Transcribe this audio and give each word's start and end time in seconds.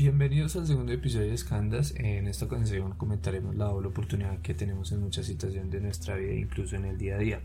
Bienvenidos 0.00 0.56
al 0.56 0.66
segundo 0.66 0.92
episodio 0.92 1.26
de 1.26 1.34
Escandas. 1.34 1.92
En 1.94 2.26
esta 2.26 2.46
ocasión 2.46 2.94
comentaremos 2.96 3.54
la 3.54 3.66
doble 3.66 3.88
oportunidad 3.88 4.40
que 4.40 4.54
tenemos 4.54 4.92
en 4.92 5.00
muchas 5.02 5.26
situaciones 5.26 5.70
de 5.70 5.82
nuestra 5.82 6.16
vida, 6.16 6.32
incluso 6.32 6.74
en 6.76 6.86
el 6.86 6.96
día 6.96 7.16
a 7.16 7.18
día. 7.18 7.42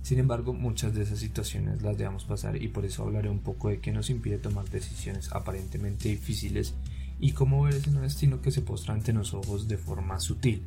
Sin 0.00 0.18
embargo, 0.18 0.54
muchas 0.54 0.94
de 0.94 1.02
esas 1.02 1.18
situaciones 1.18 1.82
las 1.82 1.98
dejamos 1.98 2.24
pasar 2.24 2.62
y 2.62 2.68
por 2.68 2.86
eso 2.86 3.02
hablaré 3.02 3.28
un 3.28 3.40
poco 3.40 3.68
de 3.68 3.80
qué 3.80 3.92
nos 3.92 4.08
impide 4.08 4.38
tomar 4.38 4.70
decisiones 4.70 5.30
aparentemente 5.32 6.08
difíciles 6.08 6.72
y 7.20 7.32
cómo 7.32 7.64
ver 7.64 7.74
ese 7.74 7.90
destino 7.90 8.40
que 8.40 8.52
se 8.52 8.62
postra 8.62 8.94
ante 8.94 9.12
los 9.12 9.34
ojos 9.34 9.68
de 9.68 9.76
forma 9.76 10.18
sutil. 10.18 10.62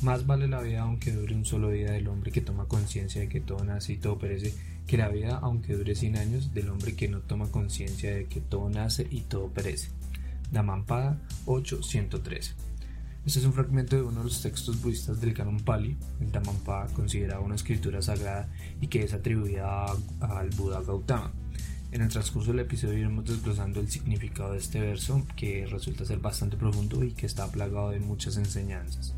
Más 0.00 0.26
vale 0.26 0.46
la 0.46 0.60
vida 0.60 0.82
aunque 0.82 1.10
dure 1.10 1.34
un 1.34 1.44
solo 1.44 1.70
día 1.70 1.90
del 1.90 2.06
hombre 2.06 2.30
que 2.30 2.40
toma 2.40 2.66
conciencia 2.66 3.20
de 3.20 3.28
que 3.28 3.40
todo 3.40 3.64
nace 3.64 3.94
y 3.94 3.96
todo 3.96 4.16
perece, 4.16 4.54
que 4.86 4.96
la 4.96 5.08
vida 5.08 5.40
aunque 5.42 5.74
dure 5.74 5.96
100 5.96 6.16
años 6.16 6.54
del 6.54 6.68
hombre 6.68 6.94
que 6.94 7.08
no 7.08 7.18
toma 7.18 7.48
conciencia 7.48 8.14
de 8.14 8.26
que 8.26 8.40
todo 8.40 8.70
nace 8.70 9.08
y 9.10 9.22
todo 9.22 9.48
perece. 9.48 9.88
Damampada 10.52 11.18
8.113 11.46 12.52
Este 13.26 13.38
es 13.40 13.44
un 13.44 13.52
fragmento 13.52 13.96
de 13.96 14.02
uno 14.02 14.18
de 14.18 14.24
los 14.24 14.40
textos 14.40 14.80
budistas 14.80 15.20
del 15.20 15.34
Canon 15.34 15.58
Pali, 15.58 15.96
el 16.20 16.30
Damampada 16.30 16.86
considerado 16.94 17.42
una 17.42 17.56
escritura 17.56 18.00
sagrada 18.00 18.48
y 18.80 18.86
que 18.86 19.02
es 19.02 19.12
atribuida 19.12 19.86
al 20.20 20.50
Buda 20.50 20.80
Gautama. 20.80 21.32
En 21.90 22.02
el 22.02 22.08
transcurso 22.08 22.52
del 22.52 22.60
episodio 22.60 22.98
iremos 22.98 23.24
desglosando 23.24 23.80
el 23.80 23.90
significado 23.90 24.52
de 24.52 24.58
este 24.58 24.78
verso 24.78 25.26
que 25.34 25.66
resulta 25.66 26.04
ser 26.04 26.20
bastante 26.20 26.56
profundo 26.56 27.02
y 27.02 27.10
que 27.10 27.26
está 27.26 27.50
plagado 27.50 27.90
de 27.90 27.98
muchas 27.98 28.36
enseñanzas. 28.36 29.12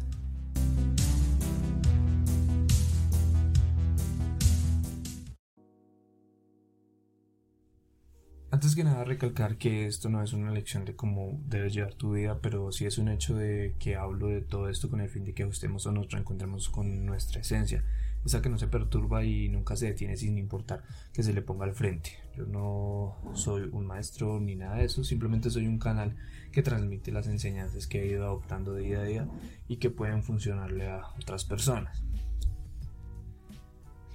Antes 8.53 8.75
que 8.75 8.83
nada 8.83 9.05
recalcar 9.05 9.57
que 9.59 9.87
esto 9.87 10.09
no 10.09 10.23
es 10.23 10.33
una 10.33 10.51
lección 10.51 10.85
de 10.85 10.97
cómo 10.97 11.41
debes 11.47 11.73
llevar 11.73 11.95
tu 11.95 12.13
vida, 12.13 12.41
pero 12.43 12.73
sí 12.73 12.85
es 12.85 12.99
un 12.99 13.09
hecho 13.09 13.37
de 13.37 13.77
que 13.79 13.95
hablo 13.95 14.27
de 14.27 14.43
todo 14.43 14.69
esto 14.69 14.91
con 14.91 15.01
el 15.01 15.09
fin 15.09 15.25
de 15.25 15.33
que 15.33 15.45
ajustemos 15.45 15.87
o 15.87 15.93
nos 15.93 16.11
reencontremos 16.11 16.69
con 16.69 17.07
nuestra 17.07 17.41
esencia, 17.41 17.85
esa 18.25 18.43
que 18.43 18.49
no 18.49 18.59
se 18.59 18.69
perturba 18.69 19.25
y 19.25 19.49
nunca 19.49 19.77
se 19.77 19.87
detiene 19.87 20.17
sin 20.17 20.39
importar 20.39 20.83
que 21.13 21.23
se 21.23 21.33
le 21.33 21.43
ponga 21.43 21.65
al 21.65 21.75
frente. 21.75 22.11
Yo 22.37 22.47
no 22.47 23.17
soy 23.35 23.69
un 23.73 23.87
maestro 23.87 24.41
ni 24.41 24.57
nada 24.57 24.77
de 24.77 24.85
eso, 24.85 25.05
simplemente 25.05 25.51
soy 25.51 25.67
un 25.67 25.79
canal 25.79 26.17
que 26.53 26.63
transmite 26.63 27.13
las 27.13 27.27
enseñanzas 27.27 27.87
que 27.87 28.03
he 28.03 28.07
ido 28.07 28.25
adoptando 28.25 28.75
día 28.75 29.01
a 29.01 29.05
día 29.05 29.29
y 29.69 29.77
que 29.77 29.91
pueden 29.91 30.23
funcionarle 30.23 30.89
a 30.89 31.09
otras 31.21 31.45
personas. 31.45 32.03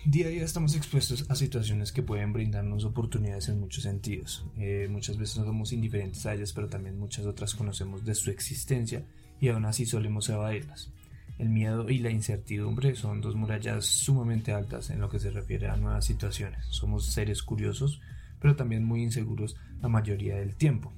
Día 0.05 0.27
a 0.27 0.29
día 0.29 0.43
estamos 0.43 0.75
expuestos 0.75 1.25
a 1.29 1.35
situaciones 1.35 1.91
que 1.91 2.03
pueden 2.03 2.31
brindarnos 2.31 2.85
oportunidades 2.85 3.49
en 3.49 3.59
muchos 3.59 3.85
sentidos. 3.85 4.45
Eh, 4.55 4.87
muchas 4.87 5.17
veces 5.17 5.39
no 5.39 5.45
somos 5.45 5.73
indiferentes 5.73 6.27
a 6.27 6.35
ellas, 6.35 6.53
pero 6.53 6.67
también 6.67 6.99
muchas 6.99 7.25
otras 7.25 7.55
conocemos 7.55 8.05
de 8.05 8.13
su 8.13 8.29
existencia 8.29 9.03
y 9.41 9.47
aún 9.47 9.65
así 9.65 9.87
solemos 9.87 10.29
evadirlas. 10.29 10.91
El 11.37 11.49
miedo 11.49 11.89
y 11.89 11.99
la 11.99 12.09
incertidumbre 12.09 12.95
son 12.95 13.21
dos 13.21 13.35
murallas 13.35 13.85
sumamente 13.85 14.53
altas 14.53 14.89
en 14.89 15.01
lo 15.01 15.09
que 15.09 15.19
se 15.19 15.31
refiere 15.31 15.67
a 15.67 15.75
nuevas 15.75 16.05
situaciones. 16.05 16.65
Somos 16.69 17.05
seres 17.05 17.43
curiosos, 17.43 18.01
pero 18.39 18.55
también 18.55 18.85
muy 18.85 19.03
inseguros 19.03 19.57
la 19.81 19.89
mayoría 19.89 20.37
del 20.37 20.55
tiempo. 20.55 20.93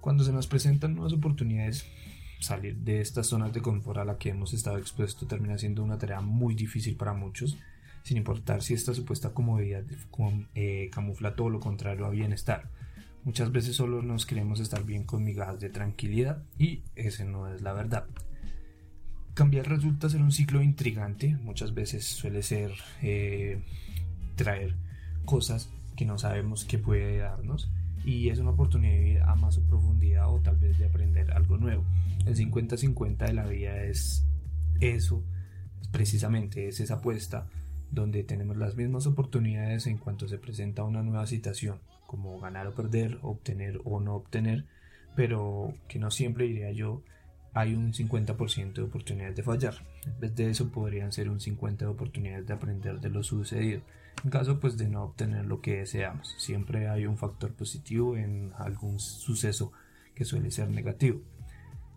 Cuando 0.00 0.24
se 0.24 0.32
nos 0.32 0.46
presentan 0.46 0.94
nuevas 0.94 1.12
oportunidades, 1.12 1.86
salir 2.40 2.76
de 2.76 3.00
estas 3.00 3.26
zonas 3.26 3.52
de 3.52 3.60
confort 3.60 3.98
a 3.98 4.04
la 4.04 4.18
que 4.18 4.30
hemos 4.30 4.52
estado 4.52 4.78
expuestos 4.78 5.28
termina 5.28 5.58
siendo 5.58 5.84
una 5.84 5.98
tarea 5.98 6.20
muy 6.20 6.54
difícil 6.54 6.96
para 6.96 7.12
muchos 7.12 7.56
sin 8.02 8.16
importar 8.16 8.62
si 8.62 8.74
esta 8.74 8.94
supuesta 8.94 9.32
comodidad 9.32 9.84
eh, 10.54 10.90
camufla 10.92 11.36
todo 11.36 11.50
lo 11.50 11.60
contrario 11.60 12.06
a 12.06 12.10
bienestar. 12.10 12.68
Muchas 13.24 13.52
veces 13.52 13.76
solo 13.76 14.02
nos 14.02 14.26
queremos 14.26 14.58
estar 14.58 14.84
bien 14.84 15.04
con 15.04 15.22
migajas 15.22 15.60
de 15.60 15.68
tranquilidad 15.68 16.42
y 16.58 16.82
ese 16.96 17.24
no 17.24 17.52
es 17.52 17.62
la 17.62 17.72
verdad. 17.72 18.06
Cambiar 19.34 19.66
resulta 19.66 20.10
ser 20.10 20.20
un 20.20 20.30
ciclo 20.30 20.62
intrigante, 20.62 21.36
muchas 21.42 21.72
veces 21.72 22.04
suele 22.04 22.42
ser 22.42 22.72
eh, 23.00 23.62
traer 24.36 24.74
cosas 25.24 25.70
que 25.96 26.04
no 26.04 26.18
sabemos 26.18 26.66
que 26.66 26.78
puede 26.78 27.18
darnos 27.18 27.70
y 28.04 28.28
es 28.28 28.38
una 28.38 28.50
oportunidad 28.50 28.92
de 28.92 29.08
ir 29.08 29.22
a 29.22 29.34
más 29.34 29.58
profundidad 29.58 30.28
o 30.28 30.40
tal 30.40 30.56
vez 30.56 30.78
de 30.78 30.84
aprender 30.84 31.32
algo 31.32 31.56
nuevo. 31.56 31.84
El 32.26 32.36
50-50 32.36 33.16
de 33.26 33.32
la 33.32 33.46
vida 33.46 33.82
es 33.84 34.26
eso, 34.80 35.22
precisamente 35.92 36.68
es 36.68 36.80
esa 36.80 36.94
apuesta 36.94 37.46
donde 37.90 38.24
tenemos 38.24 38.56
las 38.56 38.76
mismas 38.76 39.06
oportunidades 39.06 39.86
en 39.86 39.98
cuanto 39.98 40.28
se 40.28 40.38
presenta 40.38 40.84
una 40.84 41.02
nueva 41.02 41.26
situación, 41.26 41.78
como 42.06 42.38
ganar 42.38 42.66
o 42.66 42.74
perder, 42.74 43.18
obtener 43.22 43.80
o 43.84 44.00
no 44.00 44.14
obtener, 44.14 44.66
pero 45.16 45.74
que 45.88 45.98
no 45.98 46.10
siempre 46.10 46.46
diría 46.46 46.72
yo 46.72 47.02
hay 47.54 47.74
un 47.74 47.92
50% 47.92 48.72
de 48.72 48.82
oportunidades 48.82 49.36
de 49.36 49.42
fallar. 49.42 49.74
En 50.06 50.20
vez 50.20 50.34
de 50.34 50.50
eso 50.50 50.70
podrían 50.70 51.12
ser 51.12 51.28
un 51.28 51.38
50% 51.38 51.76
de 51.76 51.86
oportunidades 51.86 52.46
de 52.46 52.54
aprender 52.54 53.00
de 53.00 53.10
lo 53.10 53.22
sucedido. 53.22 53.82
En 54.24 54.30
caso 54.30 54.60
pues 54.60 54.76
de 54.76 54.88
no 54.88 55.04
obtener 55.04 55.46
lo 55.46 55.60
que 55.60 55.78
deseamos, 55.78 56.34
siempre 56.38 56.88
hay 56.88 57.06
un 57.06 57.16
factor 57.16 57.52
positivo 57.52 58.16
en 58.16 58.52
algún 58.58 59.00
suceso 59.00 59.72
que 60.14 60.24
suele 60.24 60.50
ser 60.50 60.68
negativo. 60.70 61.20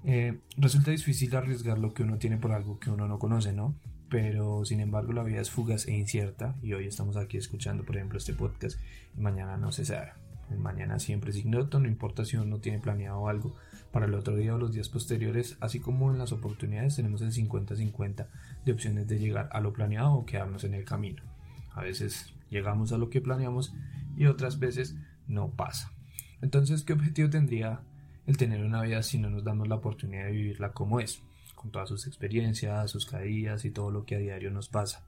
Eh, 0.04 0.40
resulta 0.58 0.92
difícil 0.92 1.36
arriesgar 1.36 1.80
lo 1.80 1.94
que 1.94 2.04
uno 2.04 2.18
tiene 2.18 2.38
por 2.38 2.52
algo 2.52 2.80
que 2.80 2.92
uno 2.92 3.08
no 3.08 3.20
conoce, 3.20 3.54
¿no? 3.54 3.76
pero 4.10 4.64
sin 4.66 4.80
embargo 4.80 5.14
la 5.14 5.24
vida 5.24 5.42
es 5.42 5.50
fugaz 5.50 5.88
e 5.88 5.94
incierta 5.94 6.56
y 6.62 6.74
hoy 6.74 6.88
estamos 6.88 7.18
aquí 7.18 7.38
escuchando 7.38 7.84
por 7.84 7.98
ejemplo 7.98 8.18
este 8.18 8.34
podcast 8.34 8.80
y 9.18 9.20
mañana 9.20 9.58
no 9.58 9.72
se 9.72 9.86
sabe. 9.86 10.14
El 10.52 10.60
mañana 10.60 11.00
siempre 11.00 11.32
es 11.32 11.38
ignoto, 11.38 11.80
no 11.80 11.88
importa 11.88 12.24
si 12.24 12.38
uno 12.38 12.60
tiene 12.60 12.80
planeado 12.80 13.28
algo 13.28 13.56
para 13.95 14.07
el 14.07 14.13
otro 14.13 14.35
día 14.35 14.53
o 14.53 14.57
los 14.57 14.73
días 14.73 14.89
posteriores, 14.89 15.56
así 15.61 15.79
como 15.79 16.11
en 16.11 16.17
las 16.17 16.33
oportunidades 16.33 16.97
tenemos 16.97 17.22
el 17.22 17.31
50-50 17.31 18.28
de 18.66 18.72
opciones 18.73 19.07
de 19.07 19.19
llegar 19.19 19.47
a 19.53 19.61
lo 19.61 19.72
planeado 19.72 20.11
o 20.16 20.25
quedarnos 20.25 20.66
en 20.66 20.73
el 20.73 20.83
camino. 20.83 21.23
A 21.72 21.81
veces 21.81 22.33
llegamos 22.50 22.91
a 22.91 22.97
lo 22.97 23.09
que 23.09 23.22
planeamos 23.22 23.73
y 24.17 24.25
otras 24.25 24.59
veces 24.59 24.97
no 25.29 25.51
pasa. 25.51 25.94
Entonces, 26.41 26.83
¿qué 26.83 26.91
objetivo 26.91 27.29
tendría 27.29 27.83
el 28.28 28.35
tener 28.35 28.66
una 28.66 28.81
vida 28.81 29.01
si 29.01 29.17
no 29.17 29.29
nos 29.29 29.45
damos 29.45 29.69
la 29.69 29.75
oportunidad 29.75 30.25
de 30.25 30.33
vivirla 30.33 30.73
como 30.73 31.00
es? 31.00 31.22
con 31.56 31.72
todas 31.72 31.88
sus 31.88 32.06
experiencias, 32.06 32.91
sus 32.91 33.06
caídas 33.06 33.63
y 33.63 33.72
todo 33.72 33.91
lo 33.91 34.06
que 34.06 34.16
a 34.16 34.19
diario 34.19 34.51
nos 34.51 34.67
pasa. 34.67 35.06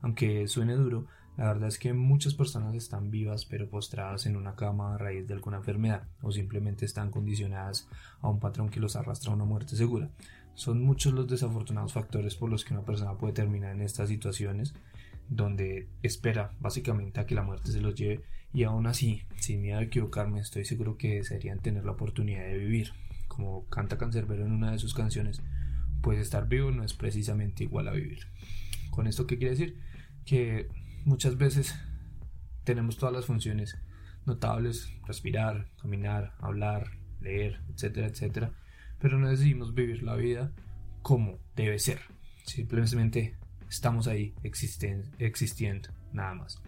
Aunque 0.00 0.46
suene 0.46 0.74
duro, 0.74 1.06
la 1.38 1.46
verdad 1.46 1.68
es 1.68 1.78
que 1.78 1.92
muchas 1.92 2.34
personas 2.34 2.74
están 2.74 3.12
vivas 3.12 3.44
pero 3.44 3.70
postradas 3.70 4.26
en 4.26 4.36
una 4.36 4.56
cama 4.56 4.94
a 4.94 4.98
raíz 4.98 5.28
de 5.28 5.34
alguna 5.34 5.58
enfermedad 5.58 6.02
o 6.20 6.32
simplemente 6.32 6.84
están 6.84 7.12
condicionadas 7.12 7.88
a 8.20 8.28
un 8.28 8.40
patrón 8.40 8.70
que 8.70 8.80
los 8.80 8.96
arrastra 8.96 9.30
a 9.30 9.36
una 9.36 9.44
muerte 9.44 9.76
segura. 9.76 10.10
Son 10.54 10.82
muchos 10.82 11.12
los 11.12 11.28
desafortunados 11.28 11.92
factores 11.92 12.34
por 12.34 12.50
los 12.50 12.64
que 12.64 12.74
una 12.74 12.84
persona 12.84 13.16
puede 13.16 13.34
terminar 13.34 13.72
en 13.72 13.82
estas 13.82 14.08
situaciones 14.08 14.74
donde 15.28 15.86
espera 16.02 16.50
básicamente 16.58 17.20
a 17.20 17.26
que 17.26 17.36
la 17.36 17.44
muerte 17.44 17.70
se 17.70 17.80
los 17.80 17.94
lleve 17.94 18.24
y 18.52 18.64
aún 18.64 18.88
así, 18.88 19.22
sin 19.36 19.62
miedo 19.62 19.78
a 19.78 19.82
equivocarme, 19.82 20.40
estoy 20.40 20.64
seguro 20.64 20.98
que 20.98 21.16
desearían 21.16 21.60
tener 21.60 21.84
la 21.84 21.92
oportunidad 21.92 22.46
de 22.46 22.58
vivir. 22.58 22.94
Como 23.28 23.64
canta 23.66 23.96
Cancerbero 23.96 24.44
en 24.44 24.50
una 24.50 24.72
de 24.72 24.80
sus 24.80 24.92
canciones, 24.92 25.40
pues 26.02 26.18
estar 26.18 26.48
vivo 26.48 26.72
no 26.72 26.82
es 26.82 26.94
precisamente 26.94 27.62
igual 27.62 27.86
a 27.86 27.92
vivir. 27.92 28.26
¿Con 28.90 29.06
esto 29.06 29.28
qué 29.28 29.38
quiere 29.38 29.52
decir? 29.52 29.78
Que 30.24 30.68
muchas 31.04 31.36
veces 31.36 31.74
tenemos 32.64 32.96
todas 32.96 33.14
las 33.14 33.26
funciones 33.26 33.76
notables, 34.26 34.92
respirar, 35.06 35.68
caminar, 35.80 36.34
hablar, 36.38 36.90
leer, 37.20 37.60
etcétera, 37.72 38.08
etcétera, 38.08 38.52
pero 39.00 39.18
no 39.18 39.28
decidimos 39.28 39.74
vivir 39.74 40.02
la 40.02 40.16
vida 40.16 40.52
como 41.02 41.38
debe 41.56 41.78
ser. 41.78 42.00
Simplemente 42.44 43.36
estamos 43.68 44.06
ahí 44.06 44.34
existiendo, 44.42 45.88
nada 46.12 46.34
más. 46.34 46.60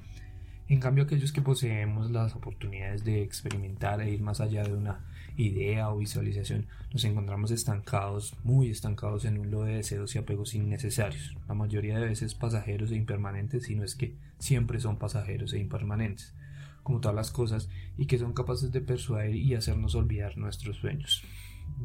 En 0.69 0.79
cambio, 0.79 1.05
aquellos 1.05 1.33
que 1.33 1.43
poseemos 1.43 2.11
las 2.11 2.35
oportunidades 2.37 3.05
de 3.05 3.23
experimentar 3.23 4.01
e 4.01 4.11
ir 4.11 4.23
más 4.23 4.41
allá 4.41 4.63
de 4.63 4.73
una 4.73 5.05
idea 5.37 5.91
o 5.91 5.99
visualización, 5.99 6.67
nos 6.93 7.05
encontramos 7.05 7.51
estancados, 7.51 8.37
muy 8.45 8.71
estancados 8.71 9.25
en 9.25 9.39
un 9.39 9.51
lodo 9.51 9.65
de 9.65 9.77
deseos 9.77 10.15
y 10.15 10.19
apegos 10.19 10.55
innecesarios, 10.55 11.37
la 11.49 11.55
mayoría 11.55 11.99
de 11.99 12.07
veces 12.07 12.35
pasajeros 12.35 12.91
e 12.91 12.97
impermanentes, 12.97 13.65
si 13.65 13.75
no 13.75 13.85
es 13.85 13.95
que 13.95 14.15
siempre 14.39 14.81
son 14.81 14.99
pasajeros 14.99 15.53
e 15.53 15.59
impermanentes, 15.59 16.35
como 16.83 17.01
todas 17.01 17.17
las 17.17 17.31
cosas, 17.31 17.69
y 17.97 18.07
que 18.07 18.19
son 18.19 18.33
capaces 18.33 18.73
de 18.73 18.81
persuadir 18.81 19.37
y 19.37 19.55
hacernos 19.55 19.95
olvidar 19.95 20.37
nuestros 20.39 20.77
sueños. 20.77 21.23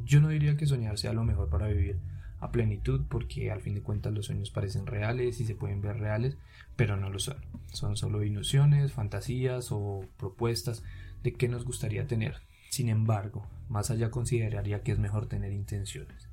Yo 0.06 0.22
no 0.22 0.30
diría 0.30 0.58
que 0.58 0.66
soñar 0.66 0.98
sea 0.98 1.14
lo 1.14 1.24
mejor 1.24 1.50
para 1.50 1.68
vivir, 1.68 2.00
a 2.40 2.52
plenitud 2.52 3.02
porque 3.10 3.52
al 3.52 3.62
fin 3.62 3.76
de 3.76 3.82
cuentas 3.82 4.14
los 4.14 4.28
sueños 4.28 4.52
parecen 4.52 4.86
reales 4.86 5.40
y 5.40 5.46
se 5.46 5.56
pueden 5.56 5.82
ver 5.82 5.98
reales, 5.98 6.38
pero 6.76 6.98
no 6.98 7.10
lo 7.10 7.20
son. 7.20 7.38
Son 7.72 7.98
solo 7.98 8.24
ilusiones, 8.24 8.92
fantasías 8.94 9.72
o 9.72 10.06
propuestas 10.18 10.84
de 11.24 11.34
qué 11.34 11.48
nos 11.48 11.66
gustaría 11.66 12.08
tener. 12.08 12.42
Sin 12.76 12.90
embargo, 12.90 13.48
más 13.70 13.90
allá 13.90 14.12
consideraría 14.12 14.84
que 14.84 14.92
es 14.92 15.00
mejor 15.00 15.28
tener 15.28 15.54
intenciones. 15.54 16.28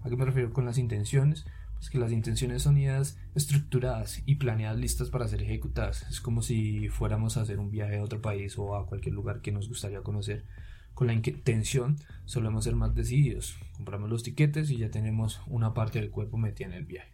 ¿A 0.00 0.08
qué 0.08 0.16
me 0.16 0.24
refiero 0.24 0.50
con 0.50 0.64
las 0.64 0.78
intenciones? 0.78 1.44
es 1.78 1.90
que 1.90 1.98
las 1.98 2.10
intenciones 2.10 2.62
son 2.62 2.78
ideas 2.78 3.18
estructuradas 3.34 4.22
y 4.24 4.36
planeadas 4.36 4.78
listas 4.78 5.10
para 5.10 5.28
ser 5.28 5.42
ejecutadas. 5.42 6.06
Es 6.08 6.22
como 6.22 6.40
si 6.40 6.88
fuéramos 6.88 7.36
a 7.36 7.42
hacer 7.42 7.58
un 7.58 7.70
viaje 7.70 7.98
a 7.98 8.02
otro 8.02 8.22
país 8.22 8.56
o 8.56 8.74
a 8.76 8.86
cualquier 8.86 9.14
lugar 9.14 9.42
que 9.42 9.52
nos 9.52 9.68
gustaría 9.68 10.00
conocer. 10.00 10.46
Con 10.94 11.08
la 11.08 11.12
intención 11.12 11.98
solemos 12.24 12.64
ser 12.64 12.76
más 12.76 12.94
decididos. 12.94 13.58
Compramos 13.76 14.08
los 14.08 14.22
tiquetes 14.22 14.70
y 14.70 14.78
ya 14.78 14.90
tenemos 14.90 15.42
una 15.48 15.74
parte 15.74 16.00
del 16.00 16.10
cuerpo 16.10 16.38
metida 16.38 16.68
en 16.68 16.72
el 16.72 16.86
viaje. 16.86 17.12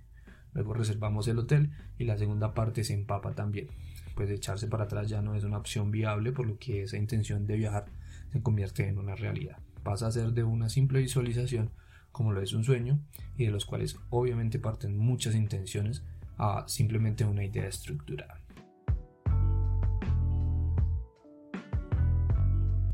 Luego 0.53 0.75
reservamos 0.75 1.27
el 1.27 1.41
hotel 1.41 1.73
y 1.99 2.05
la 2.05 2.17
segunda 2.17 2.55
parte 2.55 2.85
se 2.85 2.95
empapa 2.95 3.35
también. 3.35 3.67
Pues 4.15 4.31
echarse 4.31 4.69
para 4.69 4.85
atrás 4.85 5.09
ya 5.09 5.23
no 5.23 5.35
es 5.35 5.43
una 5.43 5.59
opción 5.59 5.91
viable, 5.91 6.31
por 6.31 6.47
lo 6.47 6.57
que 6.57 6.85
esa 6.85 6.99
intención 6.99 7.49
de 7.49 7.57
viajar 7.57 7.87
se 8.33 8.43
convierte 8.43 8.89
en 8.89 8.99
una 8.99 9.15
realidad. 9.15 9.59
Pasa 9.83 10.07
a 10.07 10.13
ser 10.13 10.33
de 10.33 10.45
una 10.45 10.69
simple 10.69 11.01
visualización 11.01 11.71
como 12.13 12.33
lo 12.33 12.41
es 12.41 12.53
un 12.53 12.65
sueño, 12.65 13.01
y 13.37 13.47
de 13.47 13.51
los 13.51 13.65
cuales 13.65 13.97
obviamente 14.11 14.59
parten 14.59 14.97
muchas 14.97 15.35
intenciones 15.35 16.03
a 16.37 16.65
simplemente 16.67 17.25
una 17.25 17.45
idea 17.45 17.67
estructurada. 17.67 18.41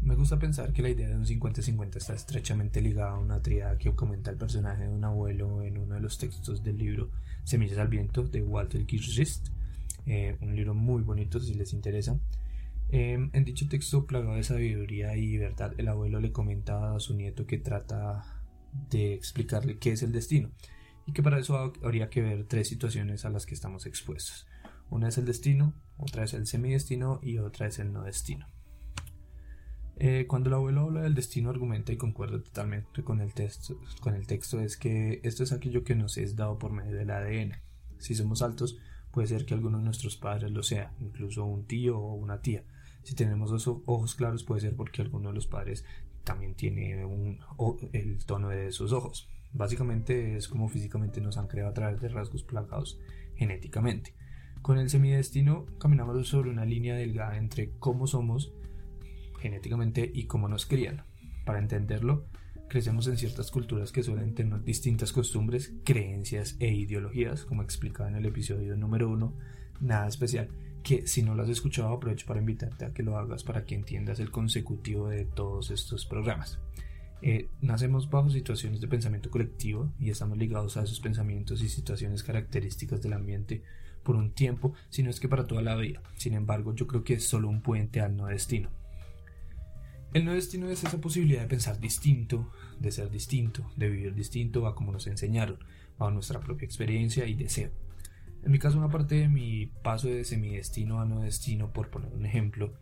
Me 0.02 0.14
gusta 0.14 0.38
pensar 0.38 0.72
que 0.72 0.82
la 0.82 0.90
idea 0.90 1.08
de 1.08 1.16
un 1.16 1.26
50-50 1.26 1.96
está 1.96 2.14
estrechamente 2.14 2.80
ligada 2.80 3.12
a 3.12 3.18
una 3.18 3.42
triada 3.42 3.76
que 3.76 3.94
comenta 3.94 4.30
el 4.30 4.36
personaje 4.36 4.84
de 4.84 4.88
un 4.88 5.04
abuelo 5.04 5.62
en 5.62 5.78
uno 5.78 5.94
de 5.94 6.00
los 6.00 6.16
textos 6.18 6.62
del 6.62 6.78
libro 6.78 7.10
Semillas 7.44 7.78
al 7.78 7.88
Viento 7.88 8.22
de 8.22 8.42
Walter 8.42 8.86
Kirschist, 8.86 9.48
eh, 10.06 10.36
un 10.40 10.54
libro 10.54 10.74
muy 10.74 11.02
bonito 11.02 11.40
si 11.40 11.54
les 11.54 11.72
interesa. 11.72 12.18
Em, 12.90 13.30
en 13.32 13.44
dicho 13.44 13.68
texto 13.68 14.06
plagado 14.06 14.36
de 14.36 14.44
sabiduría 14.44 15.16
y 15.16 15.36
verdad, 15.38 15.74
el 15.76 15.88
abuelo 15.88 16.20
le 16.20 16.32
comenta 16.32 16.94
a 16.94 17.00
su 17.00 17.14
nieto 17.14 17.46
que 17.46 17.58
trata 17.58 18.42
de 18.90 19.14
explicarle 19.14 19.78
qué 19.78 19.92
es 19.92 20.02
el 20.02 20.12
destino 20.12 20.50
y 21.06 21.12
que 21.12 21.22
para 21.22 21.38
eso 21.38 21.72
habría 21.82 22.10
que 22.10 22.22
ver 22.22 22.44
tres 22.46 22.68
situaciones 22.68 23.24
a 23.24 23.30
las 23.30 23.46
que 23.46 23.54
estamos 23.54 23.86
expuestos. 23.86 24.46
Una 24.88 25.08
es 25.08 25.18
el 25.18 25.24
destino, 25.24 25.74
otra 25.96 26.24
es 26.24 26.34
el 26.34 26.46
semidestino 26.46 27.18
y 27.22 27.38
otra 27.38 27.66
es 27.66 27.78
el 27.78 27.92
no 27.92 28.04
destino. 28.04 28.46
Eh, 29.98 30.26
cuando 30.28 30.48
el 30.48 30.54
abuelo 30.54 30.82
habla 30.82 31.02
del 31.02 31.14
destino 31.14 31.48
argumenta 31.48 31.92
y 31.92 31.96
concuerda 31.96 32.42
totalmente 32.42 33.02
con 33.02 33.20
el, 33.20 33.32
texto, 33.32 33.80
con 34.00 34.14
el 34.14 34.26
texto 34.26 34.60
es 34.60 34.76
que 34.76 35.20
esto 35.24 35.42
es 35.42 35.52
aquello 35.52 35.84
que 35.84 35.94
nos 35.94 36.18
es 36.18 36.36
dado 36.36 36.58
por 36.58 36.70
medio 36.70 36.94
del 36.94 37.10
ADN. 37.10 37.52
Si 37.98 38.14
somos 38.14 38.42
altos, 38.42 38.78
puede 39.10 39.28
ser 39.28 39.46
que 39.46 39.54
alguno 39.54 39.78
de 39.78 39.84
nuestros 39.84 40.16
padres 40.16 40.50
lo 40.50 40.62
sea, 40.62 40.92
incluso 41.00 41.44
un 41.46 41.66
tío 41.66 41.98
o 41.98 42.14
una 42.14 42.42
tía. 42.42 42.64
Si 43.06 43.14
tenemos 43.14 43.52
dos 43.52 43.68
ojos 43.68 44.16
claros, 44.16 44.42
puede 44.42 44.62
ser 44.62 44.74
porque 44.74 45.00
alguno 45.00 45.28
de 45.28 45.36
los 45.36 45.46
padres 45.46 45.84
también 46.24 46.56
tiene 46.56 47.04
un, 47.04 47.38
el 47.92 48.18
tono 48.26 48.48
de 48.48 48.72
sus 48.72 48.90
ojos. 48.90 49.28
Básicamente 49.52 50.36
es 50.36 50.48
como 50.48 50.68
físicamente 50.68 51.20
nos 51.20 51.38
han 51.38 51.46
creado 51.46 51.70
a 51.70 51.72
través 51.72 52.00
de 52.00 52.08
rasgos 52.08 52.42
plagados 52.42 52.98
genéticamente. 53.36 54.12
Con 54.60 54.78
el 54.78 54.90
semidestino 54.90 55.66
caminamos 55.78 56.26
sobre 56.26 56.50
una 56.50 56.64
línea 56.64 56.96
delgada 56.96 57.36
entre 57.36 57.70
cómo 57.78 58.08
somos 58.08 58.52
genéticamente 59.38 60.10
y 60.12 60.24
cómo 60.24 60.48
nos 60.48 60.66
crían. 60.66 61.04
Para 61.44 61.60
entenderlo, 61.60 62.26
crecemos 62.68 63.06
en 63.06 63.18
ciertas 63.18 63.52
culturas 63.52 63.92
que 63.92 64.02
suelen 64.02 64.34
tener 64.34 64.64
distintas 64.64 65.12
costumbres, 65.12 65.72
creencias 65.84 66.56
e 66.58 66.74
ideologías, 66.74 67.44
como 67.44 67.62
explicaba 67.62 68.08
en 68.08 68.16
el 68.16 68.26
episodio 68.26 68.76
número 68.76 69.08
uno, 69.08 69.32
nada 69.80 70.08
especial, 70.08 70.48
que 70.86 71.04
si 71.08 71.24
no 71.24 71.34
lo 71.34 71.42
has 71.42 71.48
escuchado 71.48 71.92
aprovecho 71.92 72.28
para 72.28 72.38
invitarte 72.38 72.84
a 72.84 72.94
que 72.94 73.02
lo 73.02 73.18
hagas 73.18 73.42
para 73.42 73.64
que 73.64 73.74
entiendas 73.74 74.20
el 74.20 74.30
consecutivo 74.30 75.08
de 75.08 75.24
todos 75.24 75.72
estos 75.72 76.06
programas. 76.06 76.60
Eh, 77.22 77.48
nacemos 77.60 78.08
bajo 78.08 78.30
situaciones 78.30 78.80
de 78.80 78.86
pensamiento 78.86 79.28
colectivo 79.28 79.92
y 79.98 80.10
estamos 80.10 80.38
ligados 80.38 80.76
a 80.76 80.84
esos 80.84 81.00
pensamientos 81.00 81.60
y 81.60 81.68
situaciones 81.68 82.22
características 82.22 83.02
del 83.02 83.14
ambiente 83.14 83.64
por 84.04 84.14
un 84.14 84.30
tiempo, 84.30 84.74
si 84.88 85.02
no 85.02 85.10
es 85.10 85.18
que 85.18 85.28
para 85.28 85.48
toda 85.48 85.60
la 85.60 85.74
vida. 85.74 86.04
Sin 86.14 86.34
embargo, 86.34 86.72
yo 86.72 86.86
creo 86.86 87.02
que 87.02 87.14
es 87.14 87.26
solo 87.26 87.48
un 87.48 87.62
puente 87.62 88.00
al 88.00 88.16
no 88.16 88.26
destino. 88.26 88.70
El 90.14 90.24
no 90.24 90.34
destino 90.34 90.68
es 90.68 90.84
esa 90.84 91.00
posibilidad 91.00 91.42
de 91.42 91.48
pensar 91.48 91.80
distinto, 91.80 92.52
de 92.78 92.92
ser 92.92 93.10
distinto, 93.10 93.68
de 93.74 93.90
vivir 93.90 94.14
distinto 94.14 94.68
a 94.68 94.76
como 94.76 94.92
nos 94.92 95.08
enseñaron, 95.08 95.58
a 95.98 96.12
nuestra 96.12 96.38
propia 96.38 96.64
experiencia 96.64 97.26
y 97.26 97.34
deseo. 97.34 97.72
En 98.44 98.52
mi 98.52 98.58
caso, 98.58 98.78
una 98.78 98.88
parte 98.88 99.16
de 99.16 99.28
mi 99.28 99.66
paso 99.66 100.08
de 100.08 100.24
semidestino 100.24 101.00
a 101.00 101.04
no 101.04 101.20
destino, 101.20 101.72
por 101.72 101.90
poner 101.90 102.12
un 102.12 102.26
ejemplo, 102.26 102.74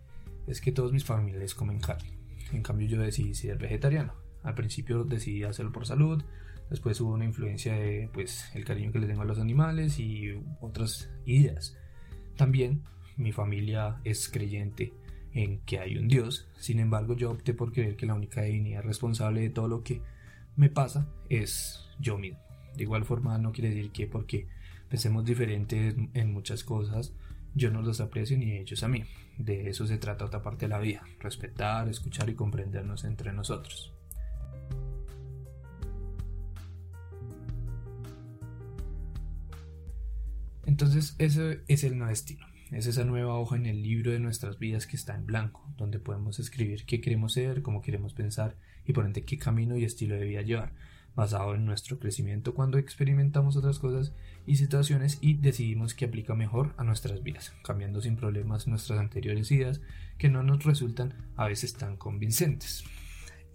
es 0.47 0.61
que 0.61 0.73
todos 0.73 0.93
mis 0.93 1.05
familiares 1.05 1.55
comen 1.55 1.81
carne. 1.81 2.19
En 2.53 2.63
cambio, 2.63 2.87
yo 2.87 3.01
decidí 3.01 3.35
ser 3.35 3.59
vegetariano. 3.59 4.15
Al 4.43 4.55
principio 4.55 5.05
decidí 5.05 5.43
hacerlo 5.45 5.73
por 5.73 5.87
salud, 5.87 6.23
después 6.69 7.01
hubo 7.01 7.15
una 7.15 7.25
influencia 7.25 7.75
de 7.75 8.11
pues 8.13 8.51
el 8.55 8.65
cariño 8.65 8.93
que 8.93 8.99
le 8.99 9.07
tengo 9.07 9.23
a 9.23 9.27
los 9.27 9.39
animales 9.39 9.99
y 9.99 10.33
otras 10.61 11.11
ideas. 11.25 11.77
También 12.37 12.83
mi 13.17 13.33
familia 13.33 14.01
es 14.05 14.29
creyente 14.29 14.93
en 15.33 15.61
que 15.61 15.79
hay 15.79 15.97
un 15.97 16.09
Dios, 16.09 16.49
sin 16.59 16.79
embargo 16.79 17.17
yo 17.17 17.31
opté 17.31 17.55
por 17.55 17.73
creer 17.73 17.97
que 17.97 18.07
la 18.07 18.15
única 18.15 18.43
divinidad 18.43 18.83
responsable 18.83 19.41
de 19.41 19.51
todo 19.51 19.69
lo 19.69 19.83
que 19.83 20.01
me 20.57 20.69
pasa 20.69 21.09
es 21.29 21.89
yo 21.99 22.19
mismo. 22.19 22.39
De 22.77 22.83
igual 22.83 23.05
forma 23.05 23.39
no 23.39 23.53
quiere 23.53 23.71
decir 23.71 23.91
que 23.93 24.07
porque 24.07 24.47
pensemos 24.95 25.25
diferentes 25.25 25.97
en 26.15 26.33
muchas 26.33 26.63
cosas, 26.63 27.13
yo 27.53 27.73
no 27.73 27.83
los 27.83 28.01
aprecio 28.01 28.39
ni 28.39 28.53
ellos 28.53 28.85
a 28.85 28.89
mí. 28.89 29.03
De 29.37 29.69
eso 29.69 29.89
se 29.89 29.99
trata 29.99 30.25
otra 30.25 30.41
parte 30.41 30.67
de 30.67 30.69
la 30.69 30.79
vida, 30.79 31.03
respetar, 31.19 31.89
escuchar 31.89 32.31
y 32.31 32.35
comprendernos 32.35 33.03
entre 33.03 33.33
nosotros. 33.33 33.93
Entonces, 40.65 41.17
ese 41.19 41.65
es 41.67 41.83
el 41.83 41.99
no 41.99 42.07
destino. 42.07 42.47
Es 42.71 42.87
esa 42.87 43.05
nueva 43.05 43.35
hoja 43.35 43.57
en 43.57 43.67
el 43.67 43.83
libro 43.83 44.13
de 44.13 44.21
nuestras 44.21 44.61
vidas 44.61 44.87
que 44.87 44.95
está 44.95 45.17
en 45.17 45.27
blanco, 45.27 45.69
donde 45.77 45.99
podemos 45.99 46.39
escribir 46.39 46.87
qué 46.87 47.01
queremos 47.01 47.33
ser, 47.33 47.63
cómo 47.63 47.83
queremos 47.83 48.15
pensar 48.15 48.57
y 48.87 48.93
por 48.93 49.07
ende 49.07 49.25
qué 49.25 49.39
camino 49.39 49.77
y 49.77 49.83
estilo 49.83 50.15
de 50.15 50.25
vida 50.25 50.43
llevar 50.43 50.73
basado 51.15 51.55
en 51.55 51.65
nuestro 51.65 51.99
crecimiento 51.99 52.55
cuando 52.55 52.79
experimentamos 52.79 53.57
otras 53.57 53.79
cosas 53.79 54.13
y 54.47 54.57
situaciones 54.57 55.19
y 55.21 55.35
decidimos 55.35 55.95
que 55.95 56.05
aplica 56.05 56.35
mejor 56.35 56.75
a 56.77 56.85
nuestras 56.85 57.23
vidas, 57.23 57.53
cambiando 57.63 58.01
sin 58.01 58.17
problemas 58.17 58.67
nuestras 58.67 58.99
anteriores 58.99 59.51
ideas 59.51 59.81
que 60.19 60.29
no 60.29 60.43
nos 60.43 60.65
resultan 60.65 61.15
a 61.37 61.47
veces 61.47 61.75
tan 61.75 61.97
convincentes. 61.97 62.85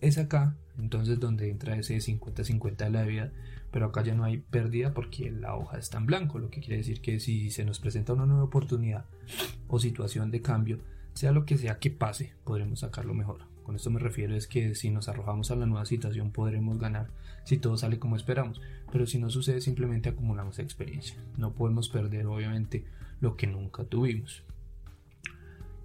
Es 0.02 0.18
acá 0.18 0.56
entonces 0.78 1.20
donde 1.20 1.50
entra 1.50 1.76
ese 1.76 1.98
50-50 1.98 2.78
de 2.78 2.90
la 2.90 3.04
vida, 3.04 3.32
pero 3.72 3.88
acá 3.88 4.02
ya 4.02 4.16
no 4.16 4.24
hay 4.24 4.38
pérdida 4.38 4.94
porque 4.94 5.30
la 5.30 5.56
hoja 5.56 5.78
está 5.78 5.98
en 5.98 6.06
blanco, 6.06 6.40
lo 6.40 6.50
que 6.50 6.62
quiere 6.62 6.78
decir 6.78 7.02
que 7.02 7.20
si 7.20 7.52
se 7.52 7.66
nos 7.66 7.80
presenta 7.80 8.14
una 8.14 8.26
nueva 8.26 8.44
oportunidad 8.44 9.06
o 9.68 9.80
situación 9.80 10.32
de 10.32 10.42
cambio, 10.42 10.80
sea 11.20 11.34
lo 11.34 11.44
que 11.44 11.58
sea 11.58 11.80
que 11.80 11.92
pase, 11.92 12.32
podremos 12.46 12.80
sacarlo 12.80 13.14
mejor. 13.14 13.42
Con 13.64 13.76
esto 13.76 13.90
me 13.90 14.00
refiero 14.00 14.38
es 14.38 14.48
que 14.48 14.74
si 14.74 14.90
nos 14.90 15.10
arrojamos 15.10 15.52
a 15.52 15.58
la 15.58 15.66
nueva 15.66 15.86
situación 15.86 16.32
podremos 16.32 16.80
ganar 16.80 17.10
si 17.44 17.58
todo 17.58 17.76
sale 17.76 18.00
como 18.00 18.16
esperamos, 18.16 18.62
pero 18.90 19.06
si 19.06 19.20
no 19.20 19.30
sucede 19.30 19.60
simplemente 19.60 20.08
acumulamos 20.08 20.60
experiencia. 20.60 21.22
No 21.36 21.52
podemos 21.52 21.90
perder 21.90 22.26
obviamente 22.28 22.86
lo 23.20 23.36
que 23.36 23.48
nunca 23.48 23.84
tuvimos. 23.84 24.44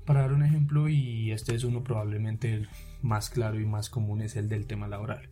Para 0.07 0.21
dar 0.21 0.35
un 0.35 0.45
ejemplo, 0.45 0.89
y 0.89 1.33
este 1.33 1.57
es 1.57 1.65
uno 1.65 1.83
probablemente 1.83 2.55
el 2.55 2.69
más 3.03 3.29
claro 3.29 3.59
y 3.59 3.67
más 3.67 3.91
común, 3.91 4.21
es 4.21 4.37
el 4.37 4.49
del 4.49 4.69
tema 4.69 4.87
laboral. 4.87 5.31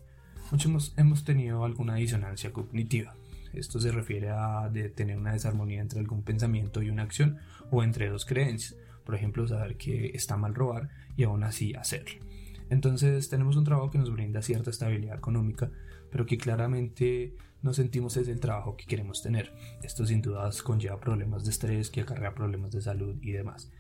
Muchos 0.50 0.94
hemos 0.96 1.22
tenido 1.22 1.64
alguna 1.64 1.94
disonancia 1.94 2.52
cognitiva. 2.52 3.14
Esto 3.52 3.78
se 3.78 3.92
refiere 3.92 4.30
a 4.30 4.68
de 4.68 4.88
tener 4.88 5.16
una 5.16 5.32
desarmonía 5.32 5.80
entre 5.80 6.00
algún 6.00 6.24
pensamiento 6.24 6.82
y 6.82 6.90
una 6.90 7.04
acción 7.04 7.38
o 7.70 7.84
entre 7.84 8.08
dos 8.08 8.24
creencias. 8.24 8.74
Por 9.04 9.14
ejemplo, 9.14 9.46
saber 9.46 9.76
que 9.76 10.12
está 10.14 10.36
mal 10.36 10.54
robar 10.54 10.90
y 11.16 11.24
aún 11.24 11.44
así 11.44 11.74
hacerlo. 11.74 12.24
Entonces 12.70 13.28
tenemos 13.28 13.56
un 13.56 13.64
trabajo 13.64 13.90
que 13.90 13.98
nos 13.98 14.10
brinda 14.10 14.40
cierta 14.42 14.70
estabilidad 14.70 15.16
económica, 15.16 15.70
pero 16.10 16.24
que 16.24 16.38
claramente 16.38 17.34
no 17.62 17.74
sentimos 17.74 18.16
es 18.16 18.28
el 18.28 18.40
trabajo 18.40 18.76
que 18.76 18.86
queremos 18.86 19.22
tener. 19.22 19.52
Esto 19.82 20.06
sin 20.06 20.22
dudas 20.22 20.62
conlleva 20.62 20.98
problemas 20.98 21.44
de 21.44 21.50
estrés, 21.50 21.90
que 21.90 22.00
acarrea 22.00 22.34
problemas 22.34 22.70
de 22.70 22.80
salud 22.80 23.16
y 23.22 23.32
demás. 23.32 23.70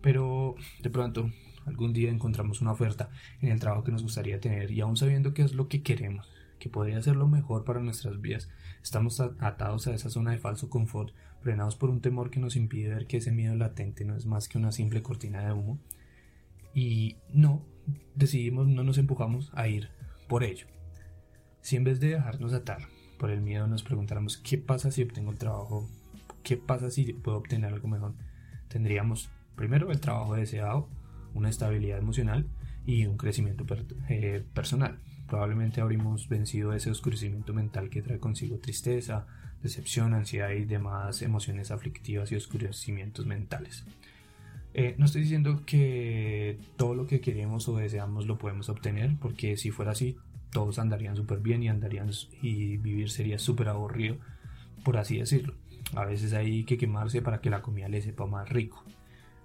Pero 0.00 0.54
de 0.82 0.90
pronto 0.90 1.30
algún 1.66 1.92
día 1.92 2.10
encontramos 2.10 2.60
una 2.60 2.72
oferta 2.72 3.10
en 3.40 3.50
el 3.50 3.60
trabajo 3.60 3.84
que 3.84 3.92
nos 3.92 4.02
gustaría 4.02 4.40
tener 4.40 4.70
y 4.70 4.80
aún 4.80 4.96
sabiendo 4.96 5.34
qué 5.34 5.42
es 5.42 5.54
lo 5.54 5.68
que 5.68 5.82
queremos, 5.82 6.28
que 6.58 6.68
podría 6.68 7.02
ser 7.02 7.16
lo 7.16 7.26
mejor 7.26 7.64
para 7.64 7.80
nuestras 7.80 8.20
vidas, 8.20 8.48
estamos 8.82 9.20
atados 9.20 9.86
a 9.86 9.94
esa 9.94 10.10
zona 10.10 10.32
de 10.32 10.38
falso 10.38 10.68
confort, 10.68 11.14
frenados 11.40 11.76
por 11.76 11.90
un 11.90 12.00
temor 12.00 12.30
que 12.30 12.40
nos 12.40 12.56
impide 12.56 12.88
ver 12.88 13.06
que 13.06 13.18
ese 13.18 13.32
miedo 13.32 13.54
latente 13.54 14.04
no 14.04 14.16
es 14.16 14.26
más 14.26 14.48
que 14.48 14.58
una 14.58 14.72
simple 14.72 15.02
cortina 15.02 15.44
de 15.44 15.52
humo. 15.52 15.78
Y 16.74 17.16
no, 17.32 17.64
decidimos, 18.14 18.68
no 18.68 18.82
nos 18.84 18.98
empujamos 18.98 19.50
a 19.54 19.68
ir 19.68 19.88
por 20.28 20.44
ello. 20.44 20.66
Si 21.60 21.76
en 21.76 21.84
vez 21.84 22.00
de 22.00 22.08
dejarnos 22.08 22.52
atar 22.52 22.88
por 23.18 23.30
el 23.30 23.40
miedo 23.40 23.66
nos 23.66 23.82
preguntáramos 23.82 24.36
qué 24.38 24.58
pasa 24.58 24.90
si 24.90 25.02
obtengo 25.02 25.32
el 25.32 25.38
trabajo, 25.38 25.88
qué 26.42 26.56
pasa 26.56 26.90
si 26.90 27.12
puedo 27.12 27.38
obtener 27.38 27.72
algo 27.72 27.88
mejor, 27.88 28.14
tendríamos 28.68 29.30
primero 29.56 29.90
el 29.90 30.00
trabajo 30.00 30.34
deseado, 30.34 30.88
una 31.34 31.48
estabilidad 31.48 31.98
emocional 31.98 32.46
y 32.86 33.06
un 33.06 33.16
crecimiento 33.16 33.66
eh, 34.08 34.44
personal. 34.54 34.98
Probablemente 35.28 35.80
habremos 35.80 36.28
vencido 36.28 36.72
ese 36.72 36.90
oscurecimiento 36.90 37.52
mental 37.52 37.90
que 37.90 38.02
trae 38.02 38.18
consigo 38.18 38.58
tristeza, 38.58 39.26
decepción, 39.62 40.14
ansiedad 40.14 40.50
y 40.50 40.64
demás 40.64 41.22
emociones 41.22 41.70
aflictivas 41.70 42.32
y 42.32 42.36
oscurecimientos 42.36 43.26
mentales. 43.26 43.84
Eh, 44.74 44.94
no 44.98 45.06
estoy 45.06 45.22
diciendo 45.22 45.62
que 45.66 46.58
todo 46.76 46.94
lo 46.94 47.06
que 47.06 47.20
queremos 47.20 47.68
o 47.68 47.76
deseamos 47.76 48.26
lo 48.26 48.38
podemos 48.38 48.68
obtener, 48.68 49.16
porque 49.20 49.56
si 49.56 49.70
fuera 49.70 49.92
así, 49.92 50.16
todos 50.50 50.78
andarían 50.78 51.16
súper 51.16 51.40
bien 51.40 51.62
y 51.62 51.68
andarían 51.68 52.10
y 52.42 52.76
vivir 52.76 53.10
sería 53.10 53.38
súper 53.38 53.68
aburrido, 53.68 54.16
por 54.84 54.96
así 54.96 55.18
decirlo. 55.18 55.54
A 55.94 56.04
veces 56.04 56.32
hay 56.32 56.64
que 56.64 56.78
quemarse 56.78 57.22
para 57.22 57.40
que 57.40 57.50
la 57.50 57.62
comida 57.62 57.88
le 57.88 58.02
sepa 58.02 58.26
más 58.26 58.48
rico. 58.48 58.84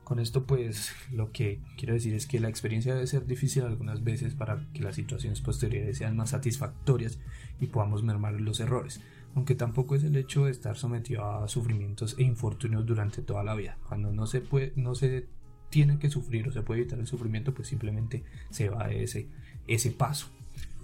Con 0.04 0.20
esto 0.20 0.46
pues 0.46 0.94
lo 1.12 1.32
que 1.32 1.60
quiero 1.78 1.94
decir 1.94 2.14
es 2.14 2.28
que 2.28 2.40
la 2.40 2.50
experiencia 2.50 2.94
debe 2.94 3.08
ser 3.08 3.26
difícil 3.26 3.64
algunas 3.64 4.04
veces 4.04 4.36
para 4.36 4.68
que 4.74 4.84
las 4.84 4.96
situaciones 4.96 5.42
posteriores 5.42 5.98
sean 5.98 6.18
más 6.18 6.32
satisfactorias 6.32 7.20
y 7.60 7.68
podamos 7.68 8.04
mermar 8.04 8.34
los 8.34 8.60
errores, 8.60 9.02
aunque 9.36 9.56
tampoco 9.56 9.96
es 9.96 10.04
el 10.04 10.16
hecho 10.18 10.46
de 10.46 10.52
estar 10.52 10.78
sometido 10.78 11.26
a 11.26 11.48
sufrimientos 11.48 12.16
e 12.18 12.24
infortunios 12.24 12.86
durante 12.86 13.22
toda 13.22 13.44
la 13.44 13.56
vida. 13.56 13.78
Cuando 13.88 14.12
no 14.12 14.28
se 14.28 14.42
puede, 14.42 14.74
no 14.76 14.94
se 14.94 15.28
tiene 15.70 15.98
que 15.98 16.10
sufrir 16.10 16.48
o 16.48 16.52
se 16.52 16.62
puede 16.62 16.82
evitar 16.82 17.00
el 17.00 17.08
sufrimiento, 17.08 17.54
pues 17.54 17.68
simplemente 17.68 18.24
se 18.52 18.70
va 18.70 18.88
de 18.88 19.04
ese, 19.04 19.28
ese 19.68 19.92
paso. 19.92 20.28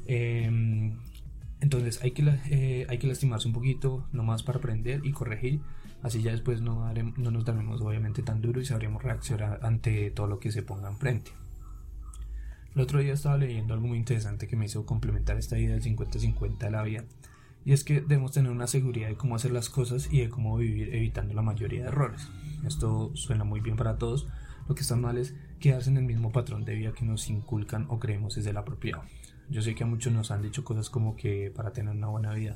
Em, 0.07 0.97
entonces 1.61 2.01
hay 2.01 2.11
que, 2.11 2.23
eh, 2.49 2.87
hay 2.89 2.97
que 2.97 3.05
lastimarse 3.07 3.47
un 3.47 3.53
poquito 3.53 4.07
nomás 4.11 4.43
para 4.43 4.59
aprender 4.59 5.01
y 5.05 5.11
corregir. 5.11 5.59
Así 6.01 6.21
ya 6.21 6.31
después 6.31 6.61
no, 6.61 6.91
no 6.93 7.31
nos 7.31 7.45
daremos 7.45 7.81
obviamente 7.81 8.23
tan 8.23 8.41
duro 8.41 8.61
y 8.61 8.65
sabremos 8.65 9.03
reaccionar 9.03 9.59
ante 9.63 10.11
todo 10.11 10.27
lo 10.27 10.39
que 10.39 10.51
se 10.51 10.63
ponga 10.63 10.89
enfrente. 10.89 11.31
El 12.75 12.81
otro 12.81 12.99
día 12.99 13.13
estaba 13.13 13.37
leyendo 13.37 13.73
algo 13.73 13.87
muy 13.87 13.97
interesante 13.97 14.47
que 14.47 14.55
me 14.55 14.65
hizo 14.65 14.85
complementar 14.85 15.37
esta 15.37 15.57
idea 15.57 15.75
del 15.75 15.83
50-50 15.83 16.57
de 16.57 16.71
la 16.71 16.83
vida. 16.83 17.03
Y 17.65 17.73
es 17.73 17.83
que 17.83 17.95
debemos 17.99 18.31
tener 18.31 18.51
una 18.51 18.67
seguridad 18.67 19.09
de 19.09 19.15
cómo 19.15 19.35
hacer 19.35 19.51
las 19.51 19.69
cosas 19.69 20.07
y 20.11 20.21
de 20.21 20.29
cómo 20.29 20.55
vivir 20.57 20.95
evitando 20.95 21.33
la 21.33 21.41
mayoría 21.41 21.81
de 21.81 21.87
errores. 21.89 22.29
Esto 22.65 23.11
suena 23.15 23.43
muy 23.43 23.59
bien 23.59 23.75
para 23.75 23.97
todos. 23.97 24.27
Lo 24.67 24.75
que 24.75 24.81
está 24.81 24.95
mal 24.95 25.17
es 25.17 25.33
quedarse 25.59 25.89
en 25.89 25.97
el 25.97 26.05
mismo 26.05 26.31
patrón 26.31 26.63
de 26.63 26.75
vida 26.75 26.93
que 26.93 27.03
nos 27.03 27.29
inculcan 27.29 27.85
o 27.89 27.99
creemos 27.99 28.37
es 28.37 28.45
el 28.45 28.55
apropiado. 28.55 29.03
Yo 29.49 29.61
sé 29.61 29.75
que 29.75 29.83
a 29.83 29.87
muchos 29.87 30.13
nos 30.13 30.31
han 30.31 30.43
dicho 30.43 30.63
cosas 30.63 30.89
como 30.89 31.15
que 31.15 31.51
para 31.53 31.73
tener 31.73 31.95
una 31.95 32.07
buena 32.07 32.33
vida 32.33 32.55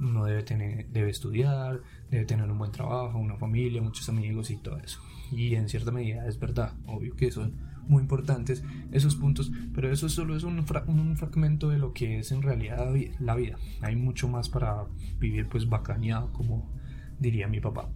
uno 0.00 0.24
debe, 0.24 0.42
tener, 0.42 0.88
debe 0.88 1.10
estudiar, 1.10 1.82
debe 2.10 2.24
tener 2.24 2.50
un 2.50 2.58
buen 2.58 2.72
trabajo, 2.72 3.18
una 3.18 3.36
familia, 3.36 3.82
muchos 3.82 4.08
amigos 4.08 4.50
y 4.50 4.56
todo 4.56 4.78
eso. 4.78 5.00
Y 5.30 5.54
en 5.54 5.68
cierta 5.68 5.90
medida 5.90 6.26
es 6.26 6.38
verdad, 6.38 6.74
obvio 6.86 7.14
que 7.14 7.30
son 7.30 7.54
muy 7.86 8.02
importantes 8.02 8.62
esos 8.92 9.16
puntos, 9.16 9.50
pero 9.74 9.90
eso 9.90 10.08
solo 10.08 10.36
es 10.36 10.44
un, 10.44 10.64
fragmento 10.64 11.68
de 11.70 11.78
lo 11.78 11.92
que 11.92 12.18
es 12.18 12.32
en 12.32 12.42
realidad 12.42 12.94
la 13.18 13.34
vida. 13.34 13.56
Hay 13.80 13.96
mucho 13.96 14.28
más 14.28 14.48
para 14.48 14.86
vivir 15.18 15.48
pues 15.48 15.68
bacaneado, 15.68 16.32
como 16.32 16.70
diría 17.18 17.48
mi 17.48 17.60
papá. 17.60 17.90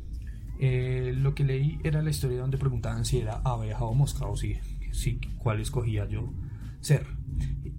Eh, 0.59 1.13
lo 1.17 1.35
que 1.35 1.45
leí 1.45 1.79
era 1.85 2.03
la 2.03 2.11
historia 2.11 2.39
donde 2.39 2.59
preguntaban 2.59 3.05
si 3.05 3.19
era 3.19 3.41
abeja 3.45 3.85
o 3.85 3.95
mosca 3.95 4.27
o 4.27 4.37
si, 4.37 4.57
si 4.93 5.19
cuál 5.39 5.61
escogía 5.61 6.09
yo 6.09 6.33
ser. 6.81 7.07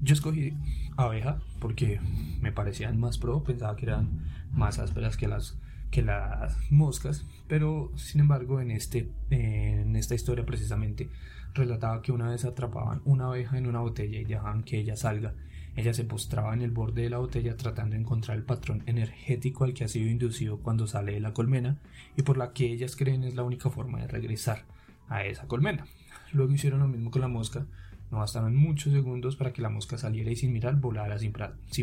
Yo 0.02 0.14
escogí 0.14 0.54
abeja 0.98 1.40
porque 1.60 2.00
me 2.42 2.52
parecían 2.52 3.00
más 3.00 3.18
pro, 3.18 3.44
pensaba 3.44 3.76
que 3.76 3.86
eran 3.86 4.22
más 4.52 4.80
ásperas 4.80 5.18
que 5.18 5.28
las, 5.28 5.58
que 5.92 6.02
las 6.02 6.58
moscas, 6.72 7.26
pero 7.48 7.92
sin 7.96 8.22
embargo 8.22 8.62
en, 8.62 8.72
este, 8.72 9.10
en 9.30 9.96
esta 9.96 10.16
historia 10.16 10.46
precisamente 10.46 11.10
relataba 11.54 12.02
que 12.02 12.12
una 12.12 12.30
vez 12.30 12.46
atrapaban 12.46 13.02
una 13.06 13.28
abeja 13.28 13.58
en 13.58 13.68
una 13.68 13.80
botella 13.80 14.20
y 14.20 14.26
dejaban 14.26 14.64
que 14.64 14.78
ella 14.78 14.96
salga. 14.96 15.34
Ella 15.76 15.94
se 15.94 16.06
postraba 16.06 16.54
en 16.54 16.62
el 16.62 16.72
borde 16.72 17.02
de 17.02 17.10
la 17.10 17.18
botella 17.18 17.58
tratando 17.58 17.96
de 17.96 18.02
encontrar 18.02 18.38
el 18.38 18.44
patrón 18.44 18.84
energético 18.86 19.66
al 19.66 19.74
que 19.74 19.84
ha 19.84 19.90
sido 19.90 20.10
inducido 20.10 20.60
cuando 20.60 20.88
sale 20.88 21.14
de 21.14 21.20
la 21.20 21.34
colmena 21.34 21.78
y 22.16 22.22
por 22.22 22.38
la 22.38 22.54
que 22.54 22.72
ellas 22.72 22.96
creen 22.96 23.24
es 23.24 23.36
la 23.36 23.44
única 23.44 23.70
forma 23.70 24.00
de 24.00 24.08
regresar 24.08 24.64
a 25.10 25.26
esa 25.26 25.48
colmena. 25.48 25.86
Luego 26.32 26.54
hicieron 26.54 26.80
lo 26.80 26.88
mismo 26.88 27.12
con 27.12 27.22
la 27.22 27.28
mosca, 27.28 27.66
no 28.12 28.20
bastaron 28.20 28.56
muchos 28.56 28.94
segundos 28.94 29.36
para 29.36 29.52
que 29.54 29.62
la 29.62 29.70
mosca 29.70 29.98
saliera 29.98 30.32
y 30.32 30.36
sin 30.36 30.54
mirar 30.54 30.76
volara 30.76 31.18
sin, 31.18 31.32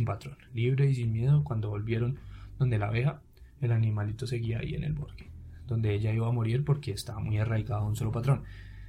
patrón, 0.04 0.36
libre 0.54 0.90
y 0.90 0.94
sin 0.94 1.12
miedo. 1.12 1.44
Cuando 1.44 1.70
volvieron 1.70 2.18
donde 2.58 2.78
la 2.78 2.88
abeja, 2.88 3.20
el 3.60 3.72
animalito 3.72 4.26
seguía 4.26 4.60
ahí 4.60 4.74
en 4.74 4.84
el 4.84 4.92
bosque, 4.92 5.30
donde 5.66 5.94
ella 5.94 6.12
iba 6.12 6.28
a 6.28 6.32
morir 6.32 6.64
porque 6.64 6.92
estaba 6.92 7.20
muy 7.20 7.38
arraigada 7.38 7.82
a 7.82 7.86
un 7.86 7.96
solo 7.96 8.12
patrón. 8.12 8.44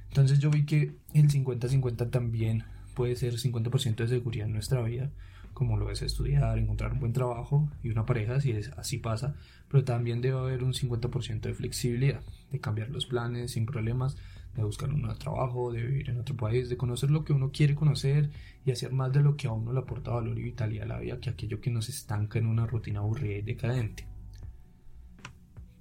Entonces 0.08 0.38
yo 0.38 0.50
vi 0.50 0.64
que 0.64 0.94
el 1.12 1.28
50-50 1.28 2.10
también 2.10 2.64
puede 2.94 3.16
ser 3.16 3.34
50% 3.34 3.96
de 3.96 4.08
seguridad 4.08 4.46
en 4.46 4.52
nuestra 4.52 4.80
vida, 4.82 5.10
como 5.52 5.76
lo 5.76 5.90
es 5.90 6.02
estudiar, 6.02 6.58
encontrar 6.58 6.92
un 6.92 7.00
buen 7.00 7.12
trabajo 7.12 7.68
y 7.82 7.90
una 7.90 8.06
pareja, 8.06 8.40
si 8.40 8.52
es, 8.52 8.70
así 8.76 8.98
pasa, 8.98 9.34
pero 9.68 9.84
también 9.84 10.20
debe 10.20 10.38
haber 10.38 10.64
un 10.64 10.72
50% 10.72 11.40
de 11.40 11.54
flexibilidad, 11.54 12.20
de 12.50 12.60
cambiar 12.60 12.90
los 12.90 13.06
planes 13.06 13.52
sin 13.52 13.66
problemas, 13.66 14.16
de 14.56 14.62
buscar 14.62 14.90
un 14.90 15.02
nuevo 15.02 15.18
trabajo, 15.18 15.72
de 15.72 15.82
vivir 15.82 16.10
en 16.10 16.20
otro 16.20 16.36
país, 16.36 16.68
de 16.68 16.76
conocer 16.76 17.10
lo 17.10 17.24
que 17.24 17.32
uno 17.32 17.50
quiere 17.50 17.74
conocer 17.74 18.30
y 18.64 18.70
hacer 18.70 18.92
más 18.92 19.12
de 19.12 19.20
lo 19.20 19.36
que 19.36 19.48
a 19.48 19.52
uno 19.52 19.72
le 19.72 19.80
aporta 19.80 20.12
valor 20.12 20.38
y 20.38 20.42
vitalidad 20.42 20.84
a 20.84 20.94
la 20.94 21.00
vida 21.00 21.20
que 21.20 21.30
aquello 21.30 21.60
que 21.60 21.70
nos 21.70 21.88
estanca 21.88 22.38
en 22.38 22.46
una 22.46 22.66
rutina 22.66 23.00
aburrida 23.00 23.36
y 23.36 23.42
decadente. 23.42 24.06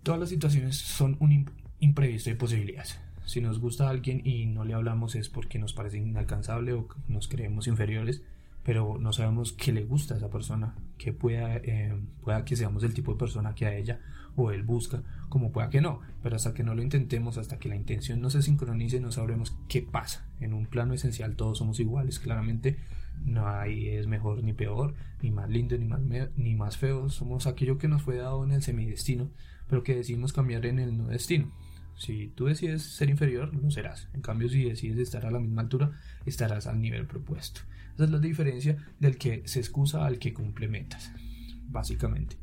Todas 0.02 0.20
las 0.20 0.30
situaciones 0.30 0.78
son 0.78 1.18
un 1.20 1.50
imprevisto 1.80 2.30
de 2.30 2.36
posibilidades. 2.36 3.00
Si 3.26 3.40
nos 3.40 3.60
gusta 3.60 3.90
alguien 3.90 4.22
y 4.26 4.46
no 4.48 4.66
le 4.66 4.74
hablamos 4.74 5.16
es 5.16 5.30
porque 5.30 5.60
nos 5.60 5.74
parece 5.74 5.98
inalcanzable 5.98 6.74
o 6.74 6.88
nos 7.08 7.28
creemos 7.28 7.68
inferiores, 7.68 8.22
pero 8.64 8.98
no 9.00 9.14
sabemos 9.14 9.54
qué 9.54 9.72
le 9.72 9.86
gusta 9.86 10.14
a 10.14 10.18
esa 10.18 10.30
persona, 10.30 10.76
que 10.98 11.14
pueda, 11.14 11.58
eh, 11.58 11.98
pueda 12.22 12.44
que 12.44 12.56
seamos 12.56 12.84
el 12.84 12.94
tipo 12.94 13.14
de 13.14 13.20
persona 13.20 13.56
que 13.56 13.66
a 13.66 13.76
ella 13.76 14.00
o 14.36 14.52
él 14.52 14.64
busca, 14.64 15.04
como 15.30 15.52
pueda 15.52 15.70
que 15.70 15.82
no, 15.82 16.02
pero 16.22 16.36
hasta 16.36 16.54
que 16.54 16.64
no 16.64 16.76
lo 16.76 16.82
intentemos, 16.82 17.38
hasta 17.38 17.60
que 17.60 17.70
la 17.70 17.76
intención 17.76 18.22
no 18.22 18.30
se 18.30 18.42
sincronice, 18.42 19.00
no 19.00 19.12
sabremos 19.12 19.56
qué 19.68 19.82
pasa. 19.82 20.28
En 20.40 20.54
un 20.54 20.66
plano 20.66 20.94
esencial 20.94 21.36
todos 21.36 21.58
somos 21.58 21.80
iguales, 21.80 22.20
claramente 22.20 22.78
no 23.26 23.48
hay 23.48 23.90
es 23.90 24.08
mejor 24.08 24.44
ni 24.44 24.54
peor, 24.54 24.96
ni 25.22 25.32
más 25.32 25.50
lindo 25.50 25.78
ni 25.78 25.86
más, 25.86 26.02
ni 26.36 26.56
más 26.56 26.78
feo, 26.78 27.10
somos 27.10 27.48
aquello 27.48 27.78
que 27.78 27.88
nos 27.88 28.02
fue 28.02 28.18
dado 28.18 28.44
en 28.44 28.52
el 28.52 28.64
semidestino, 28.64 29.30
pero 29.68 29.84
que 29.84 29.96
decidimos 29.96 30.34
cambiar 30.34 30.66
en 30.66 30.80
el 30.80 30.98
no 30.98 31.08
destino. 31.08 31.52
Si 31.96 32.28
tú 32.30 32.46
decides 32.46 32.82
ser 32.82 33.10
inferior, 33.10 33.54
lo 33.54 33.70
serás. 33.70 34.10
En 34.14 34.22
cambio, 34.22 34.50
si 34.50 34.64
decides 34.64 34.98
estar 34.98 35.26
a 35.26 35.32
la 35.32 35.40
misma 35.40 35.62
altura, 35.62 35.92
estarás 36.26 36.68
al 36.68 36.82
nivel 36.82 37.06
propuesto. 37.06 37.62
Esa 37.94 38.06
es 38.06 38.10
la 38.10 38.20
diferencia 38.20 38.78
del 39.00 39.18
que 39.18 39.44
se 39.46 39.60
excusa 39.60 40.06
al 40.06 40.18
que 40.18 40.34
complementas, 40.34 41.12
básicamente. 41.68 42.36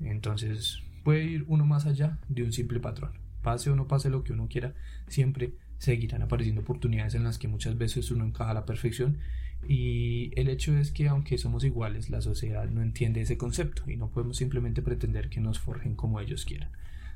Entonces, 0.00 0.82
puede 1.02 1.24
ir 1.24 1.44
uno 1.48 1.64
más 1.64 1.86
allá 1.86 2.18
de 2.28 2.42
un 2.42 2.52
simple 2.52 2.80
patrón. 2.80 3.12
Pase 3.42 3.70
o 3.70 3.76
no 3.76 3.88
pase 3.88 4.10
lo 4.10 4.22
que 4.24 4.32
uno 4.32 4.48
quiera, 4.48 4.74
siempre 5.08 5.54
seguirán 5.78 6.22
apareciendo 6.22 6.60
oportunidades 6.60 7.14
en 7.14 7.24
las 7.24 7.38
que 7.38 7.48
muchas 7.48 7.76
veces 7.76 8.10
uno 8.10 8.24
encaja 8.24 8.52
a 8.52 8.54
la 8.54 8.66
perfección 8.66 9.18
y 9.66 10.30
el 10.38 10.48
hecho 10.48 10.76
es 10.76 10.90
que 10.90 11.08
aunque 11.08 11.38
somos 11.38 11.64
iguales, 11.64 12.10
la 12.10 12.20
sociedad 12.20 12.68
no 12.68 12.82
entiende 12.82 13.20
ese 13.20 13.36
concepto 13.36 13.88
y 13.90 13.96
no 13.96 14.08
podemos 14.08 14.36
simplemente 14.36 14.82
pretender 14.82 15.28
que 15.28 15.40
nos 15.40 15.58
forjen 15.58 15.94
como 15.94 16.20
ellos 16.20 16.44
quieran. 16.44 16.70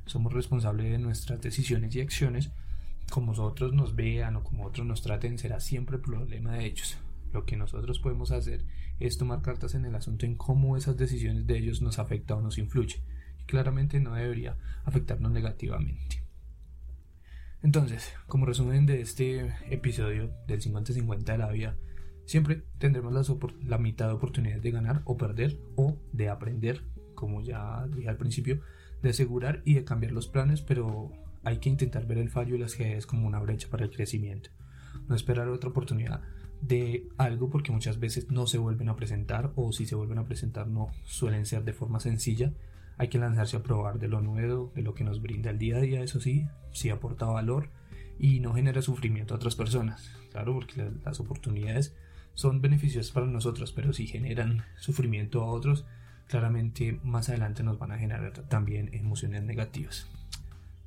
Somos 0.04 0.32
responsables 0.32 0.90
de 0.90 0.98
nuestras 0.98 1.40
decisiones 1.40 1.94
y 1.94 2.00
acciones. 2.00 2.50
Como 3.10 3.32
otros 3.32 3.72
nos 3.72 3.94
vean 3.94 4.36
o 4.36 4.44
como 4.44 4.64
otros 4.64 4.86
nos 4.86 5.02
traten 5.02 5.38
será 5.38 5.60
siempre 5.60 5.98
problema 5.98 6.54
de 6.54 6.66
ellos. 6.66 6.98
Lo 7.32 7.44
que 7.44 7.56
nosotros 7.56 7.98
podemos 7.98 8.30
hacer 8.30 8.64
es 9.00 9.18
tomar 9.18 9.42
cartas 9.42 9.74
en 9.74 9.84
el 9.84 9.94
asunto 9.94 10.26
en 10.26 10.36
cómo 10.36 10.76
esas 10.76 10.96
decisiones 10.96 11.46
de 11.46 11.58
ellos 11.58 11.82
nos 11.82 11.98
afecta 11.98 12.36
o 12.36 12.40
nos 12.40 12.58
influye 12.58 13.00
claramente 13.46 14.00
no 14.00 14.14
debería 14.14 14.56
afectarnos 14.84 15.32
negativamente. 15.32 16.22
Entonces, 17.62 18.12
como 18.26 18.46
resumen 18.46 18.86
de 18.86 19.00
este 19.00 19.54
episodio 19.70 20.30
del 20.46 20.60
50-50 20.60 21.24
de 21.24 21.38
la 21.38 21.50
vida, 21.50 21.76
siempre 22.24 22.62
tendremos 22.78 23.12
la, 23.12 23.22
la 23.64 23.78
mitad 23.78 24.06
de 24.08 24.14
oportunidades 24.14 24.62
de 24.62 24.70
ganar 24.70 25.02
o 25.04 25.16
perder 25.16 25.58
o 25.74 25.98
de 26.12 26.28
aprender, 26.28 26.82
como 27.14 27.40
ya 27.40 27.86
dije 27.88 28.08
al 28.08 28.18
principio, 28.18 28.60
de 29.02 29.10
asegurar 29.10 29.62
y 29.64 29.74
de 29.74 29.84
cambiar 29.84 30.12
los 30.12 30.28
planes, 30.28 30.60
pero 30.62 31.12
hay 31.44 31.58
que 31.58 31.68
intentar 31.68 32.06
ver 32.06 32.18
el 32.18 32.30
fallo 32.30 32.56
y 32.56 32.58
las 32.58 32.74
GES 32.74 33.06
como 33.06 33.26
una 33.26 33.40
brecha 33.40 33.68
para 33.68 33.84
el 33.84 33.90
crecimiento. 33.90 34.50
No 35.08 35.14
esperar 35.14 35.48
otra 35.48 35.70
oportunidad 35.70 36.22
de 36.60 37.08
algo 37.18 37.50
porque 37.50 37.72
muchas 37.72 38.00
veces 38.00 38.30
no 38.30 38.46
se 38.46 38.58
vuelven 38.58 38.88
a 38.88 38.96
presentar 38.96 39.52
o 39.56 39.72
si 39.72 39.86
se 39.86 39.94
vuelven 39.94 40.18
a 40.18 40.24
presentar 40.24 40.66
no 40.66 40.88
suelen 41.04 41.46
ser 41.46 41.64
de 41.64 41.72
forma 41.72 42.00
sencilla 42.00 42.52
hay 42.98 43.08
que 43.08 43.18
lanzarse 43.18 43.56
a 43.56 43.62
probar 43.62 43.98
de 43.98 44.08
lo 44.08 44.20
nuevo, 44.20 44.72
de 44.74 44.82
lo 44.82 44.94
que 44.94 45.04
nos 45.04 45.20
brinda 45.20 45.50
el 45.50 45.58
día 45.58 45.76
a 45.76 45.80
día, 45.80 46.02
eso 46.02 46.20
sí, 46.20 46.46
si 46.72 46.90
aporta 46.90 47.26
valor 47.26 47.68
y 48.18 48.40
no 48.40 48.54
genera 48.54 48.82
sufrimiento 48.82 49.34
a 49.34 49.36
otras 49.36 49.56
personas. 49.56 50.10
Claro, 50.32 50.54
porque 50.54 50.90
las 51.04 51.20
oportunidades 51.20 51.94
son 52.34 52.60
beneficiosas 52.60 53.12
para 53.12 53.26
nosotros, 53.26 53.72
pero 53.72 53.92
si 53.92 54.06
generan 54.06 54.64
sufrimiento 54.78 55.42
a 55.42 55.46
otros, 55.46 55.86
claramente 56.26 57.00
más 57.02 57.28
adelante 57.28 57.62
nos 57.62 57.78
van 57.78 57.92
a 57.92 57.98
generar 57.98 58.32
también 58.48 58.90
emociones 58.92 59.42
negativas. 59.42 60.08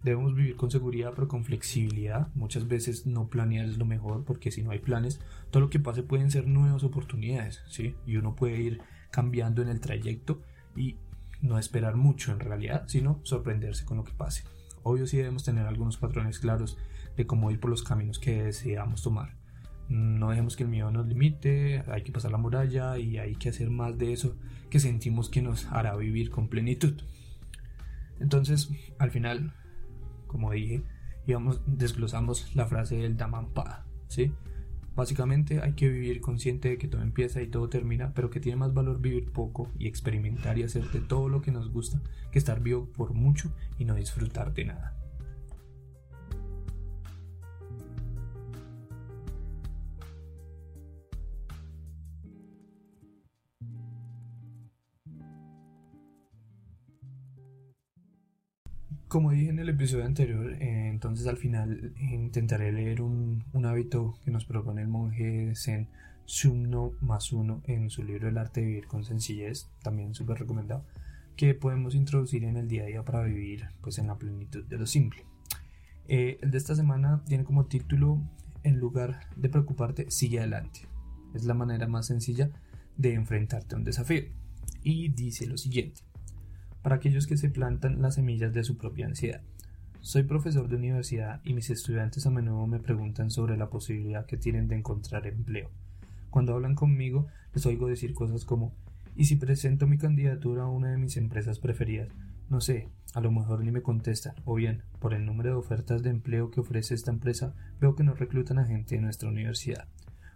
Debemos 0.03 0.33
vivir 0.33 0.55
con 0.55 0.71
seguridad 0.71 1.11
pero 1.13 1.27
con 1.27 1.43
flexibilidad. 1.43 2.29
Muchas 2.33 2.67
veces 2.67 3.05
no 3.05 3.27
planear 3.27 3.67
es 3.67 3.77
lo 3.77 3.85
mejor 3.85 4.23
porque 4.23 4.51
si 4.51 4.63
no 4.63 4.71
hay 4.71 4.79
planes, 4.79 5.19
todo 5.51 5.61
lo 5.61 5.69
que 5.69 5.79
pase 5.79 6.03
pueden 6.03 6.31
ser 6.31 6.47
nuevas 6.47 6.83
oportunidades, 6.83 7.61
¿sí? 7.67 7.95
Y 8.05 8.15
uno 8.15 8.35
puede 8.35 8.61
ir 8.61 8.81
cambiando 9.11 9.61
en 9.61 9.67
el 9.67 9.81
trayecto 9.81 10.41
y 10.75 10.95
no 11.41 11.57
esperar 11.57 11.95
mucho 11.95 12.31
en 12.31 12.39
realidad, 12.39 12.85
sino 12.87 13.19
sorprenderse 13.23 13.85
con 13.85 13.97
lo 13.97 14.03
que 14.03 14.13
pase. 14.13 14.43
Obvio 14.83 15.07
sí 15.07 15.17
debemos 15.17 15.43
tener 15.43 15.65
algunos 15.65 15.97
patrones 15.97 16.39
claros 16.39 16.77
de 17.15 17.27
cómo 17.27 17.51
ir 17.51 17.59
por 17.59 17.69
los 17.69 17.83
caminos 17.83 18.19
que 18.19 18.43
deseamos 18.43 19.03
tomar. 19.03 19.37
No 19.89 20.29
dejemos 20.29 20.55
que 20.55 20.63
el 20.63 20.69
miedo 20.69 20.91
nos 20.91 21.07
limite, 21.07 21.83
hay 21.87 22.03
que 22.03 22.11
pasar 22.11 22.31
la 22.31 22.37
muralla 22.37 22.97
y 22.97 23.17
hay 23.17 23.35
que 23.35 23.49
hacer 23.49 23.69
más 23.69 23.97
de 23.97 24.13
eso 24.13 24.37
que 24.69 24.79
sentimos 24.79 25.29
que 25.29 25.41
nos 25.41 25.65
hará 25.67 25.95
vivir 25.95 26.29
con 26.29 26.47
plenitud. 26.47 27.01
Entonces, 28.19 28.69
al 28.99 29.11
final, 29.11 29.53
como 30.27 30.51
dije, 30.51 30.83
desglosamos 31.65 32.55
la 32.55 32.67
frase 32.67 32.97
del 32.97 33.17
Damampada, 33.17 33.85
¿sí? 34.07 34.31
Básicamente 34.99 35.61
hay 35.61 35.75
que 35.75 35.87
vivir 35.87 36.19
consciente 36.19 36.67
de 36.67 36.77
que 36.77 36.89
todo 36.89 37.01
empieza 37.01 37.41
y 37.41 37.47
todo 37.47 37.69
termina, 37.69 38.11
pero 38.13 38.29
que 38.29 38.41
tiene 38.41 38.57
más 38.57 38.73
valor 38.73 38.99
vivir 38.99 39.31
poco 39.31 39.71
y 39.79 39.87
experimentar 39.87 40.57
y 40.57 40.63
hacer 40.63 40.89
de 40.91 40.99
todo 40.99 41.29
lo 41.29 41.41
que 41.41 41.53
nos 41.53 41.71
gusta 41.71 42.01
que 42.33 42.37
estar 42.37 42.59
vivo 42.59 42.89
por 42.97 43.13
mucho 43.13 43.49
y 43.77 43.85
no 43.85 43.95
disfrutar 43.95 44.53
de 44.53 44.65
nada. 44.65 44.98
Como 59.09 59.31
dije 59.31 59.49
en 59.49 59.57
el 59.57 59.69
episodio 59.69 60.05
anterior, 60.05 60.53
eh, 60.61 60.87
entonces 60.87 61.25
al 61.25 61.37
final 61.37 61.95
intentaré 61.99 62.71
leer 62.71 63.01
un, 63.01 63.43
hábito 63.65 64.19
que 64.23 64.29
nos 64.29 64.45
propone 64.45 64.83
el 64.83 64.87
monje 64.87 65.51
Zen 65.55 65.89
Sumno 66.25 66.91
más 67.01 67.33
uno 67.33 67.63
en 67.65 67.89
su 67.89 68.03
libro 68.03 68.29
El 68.29 68.37
arte 68.37 68.61
de 68.61 68.67
vivir 68.67 68.85
con 68.85 69.03
sencillez, 69.03 69.67
también 69.81 70.13
súper 70.13 70.37
recomendado, 70.37 70.85
que 71.35 71.55
podemos 71.55 71.95
introducir 71.95 72.43
en 72.43 72.55
el 72.55 72.67
día 72.67 72.83
a 72.83 72.85
día 72.85 73.03
para 73.03 73.23
vivir 73.23 73.65
pues 73.81 73.97
en 73.97 74.05
la 74.05 74.19
plenitud 74.19 74.63
de 74.63 74.77
lo 74.77 74.85
simple. 74.85 75.25
Eh, 76.07 76.37
el 76.43 76.51
de 76.51 76.59
esta 76.59 76.75
semana 76.75 77.23
tiene 77.25 77.45
como 77.45 77.65
título 77.65 78.21
En 78.61 78.77
lugar 78.77 79.21
de 79.35 79.49
preocuparte, 79.49 80.11
sigue 80.11 80.37
adelante. 80.37 80.81
Es 81.33 81.45
la 81.45 81.55
manera 81.55 81.87
más 81.87 82.05
sencilla 82.05 82.51
de 82.95 83.15
enfrentarte 83.15 83.73
a 83.73 83.79
un 83.79 83.85
desafío. 83.85 84.21
Y 84.83 85.09
dice 85.09 85.47
lo 85.47 85.57
siguiente 85.57 86.08
para 86.81 86.95
aquellos 86.95 87.27
que 87.27 87.37
se 87.37 87.49
plantan 87.49 88.01
las 88.01 88.15
semillas 88.15 88.53
de 88.53 88.63
su 88.63 88.77
propia 88.77 89.05
ansiedad. 89.05 89.41
Soy 90.01 90.23
profesor 90.23 90.69
de 90.69 90.77
universidad 90.77 91.41
y 91.43 91.53
mis 91.53 91.69
estudiantes 91.69 92.25
a 92.25 92.29
menudo 92.29 92.65
me 92.67 92.79
preguntan 92.79 93.29
sobre 93.29 93.57
la 93.57 93.69
posibilidad 93.69 94.25
que 94.25 94.37
tienen 94.37 94.67
de 94.67 94.75
encontrar 94.75 95.27
empleo. 95.27 95.69
Cuando 96.29 96.53
hablan 96.53 96.75
conmigo 96.75 97.27
les 97.53 97.65
oigo 97.65 97.87
decir 97.87 98.13
cosas 98.13 98.45
como 98.45 98.73
¿y 99.15 99.25
si 99.25 99.35
presento 99.35 99.87
mi 99.87 99.97
candidatura 99.97 100.63
a 100.63 100.69
una 100.69 100.91
de 100.91 100.97
mis 100.97 101.17
empresas 101.17 101.59
preferidas? 101.59 102.09
No 102.49 102.61
sé, 102.61 102.87
a 103.13 103.21
lo 103.21 103.31
mejor 103.31 103.63
ni 103.63 103.71
me 103.71 103.81
contestan, 103.81 104.33
o 104.45 104.55
bien, 104.55 104.81
por 104.99 105.13
el 105.13 105.25
número 105.25 105.49
de 105.49 105.55
ofertas 105.55 106.01
de 106.01 106.09
empleo 106.09 106.49
que 106.49 106.61
ofrece 106.61 106.95
esta 106.95 107.11
empresa, 107.11 107.53
veo 107.79 107.95
que 107.95 108.03
no 108.03 108.13
reclutan 108.13 108.57
a 108.57 108.65
gente 108.65 108.95
de 108.95 109.01
nuestra 109.01 109.29
universidad. 109.29 109.87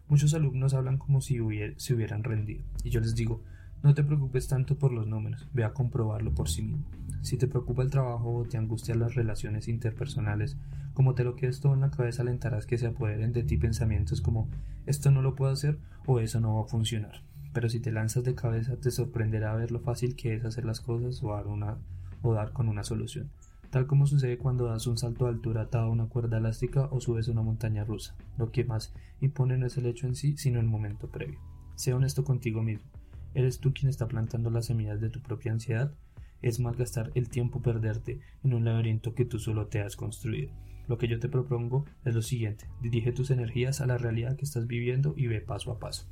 Muchos 0.09 0.33
alumnos 0.33 0.73
hablan 0.73 0.97
como 0.97 1.21
si 1.21 1.39
se 1.77 1.93
hubieran 1.93 2.23
rendido, 2.23 2.63
y 2.83 2.89
yo 2.89 3.00
les 3.00 3.15
digo, 3.15 3.41
no 3.83 3.93
te 3.93 4.03
preocupes 4.03 4.47
tanto 4.47 4.77
por 4.77 4.93
los 4.93 5.05
números, 5.07 5.45
ve 5.53 5.65
a 5.65 5.73
comprobarlo 5.73 6.33
por 6.33 6.49
sí 6.49 6.61
mismo. 6.61 6.85
Si 7.21 7.37
te 7.37 7.47
preocupa 7.47 7.83
el 7.83 7.89
trabajo 7.89 8.33
o 8.33 8.45
te 8.45 8.57
angustian 8.57 8.99
las 8.99 9.15
relaciones 9.15 9.67
interpersonales, 9.67 10.57
como 10.93 11.15
te 11.15 11.25
lo 11.25 11.35
quedes 11.35 11.59
todo 11.59 11.73
en 11.73 11.81
la 11.81 11.91
cabeza, 11.91 12.21
alentarás 12.21 12.65
que 12.65 12.77
se 12.77 12.87
apoderen 12.87 13.33
de 13.33 13.43
ti 13.43 13.57
pensamientos 13.57 14.21
como 14.21 14.47
esto 14.85 15.11
no 15.11 15.21
lo 15.21 15.35
puedo 15.35 15.51
hacer 15.51 15.79
o 16.05 16.19
eso 16.19 16.39
no 16.39 16.55
va 16.55 16.62
a 16.62 16.67
funcionar. 16.67 17.23
Pero 17.53 17.67
si 17.67 17.81
te 17.81 17.91
lanzas 17.91 18.23
de 18.23 18.36
cabeza, 18.36 18.77
te 18.77 18.89
sorprenderá 18.89 19.53
ver 19.55 19.71
lo 19.71 19.79
fácil 19.79 20.15
que 20.15 20.34
es 20.34 20.45
hacer 20.45 20.65
las 20.65 20.79
cosas 20.79 21.21
o 21.21 21.34
dar, 21.34 21.47
una, 21.47 21.77
o 22.21 22.34
dar 22.34 22.53
con 22.53 22.69
una 22.69 22.84
solución. 22.84 23.31
Tal 23.69 23.86
como 23.86 24.08
sucede 24.08 24.38
cuando 24.38 24.65
das 24.65 24.88
un 24.88 24.97
salto 24.97 25.25
de 25.25 25.31
altura 25.31 25.63
atado 25.63 25.86
a 25.86 25.91
una 25.91 26.05
cuerda 26.05 26.38
elástica 26.38 26.88
o 26.91 27.01
subes 27.01 27.27
una 27.27 27.41
montaña 27.41 27.84
rusa. 27.84 28.15
Lo 28.38 28.51
que 28.51 28.63
más 28.63 28.93
impone 29.19 29.58
no 29.58 29.65
es 29.65 29.77
el 29.77 29.88
hecho 29.88 30.08
en 30.08 30.15
sí, 30.15 30.38
sino 30.38 30.60
el 30.60 30.67
momento 30.67 31.10
previo. 31.10 31.39
Sé 31.75 31.93
honesto 31.93 32.23
contigo 32.23 32.62
mismo. 32.62 32.86
¿Eres 33.34 33.60
tú 33.60 33.74
quien 33.74 33.89
está 33.89 34.08
plantando 34.08 34.50
las 34.50 34.67
semillas 34.67 35.02
de 35.02 35.10
tu 35.10 35.22
propia 35.22 35.52
ansiedad? 35.52 35.93
Es 36.41 36.60
malgastar 36.60 37.12
el 37.15 37.30
tiempo 37.30 37.62
perderte 37.62 38.19
en 38.43 38.54
un 38.54 38.65
laberinto 38.65 39.15
que 39.15 39.26
tú 39.26 39.39
solo 39.39 39.67
te 39.67 39.82
has 39.82 39.96
construido. 39.96 40.52
Lo 40.88 40.98
que 40.98 41.08
yo 41.08 41.19
te 41.19 41.30
propongo 41.30 41.86
es 42.04 42.13
lo 42.13 42.22
siguiente, 42.22 42.65
dirige 42.82 43.13
tus 43.13 43.32
energías 43.32 43.80
a 43.80 43.86
la 43.86 43.98
realidad 43.98 44.36
que 44.36 44.43
estás 44.43 44.67
viviendo 44.67 45.13
y 45.15 45.28
ve 45.28 45.39
paso 45.39 45.72
a 45.72 45.80
paso. 45.80 46.06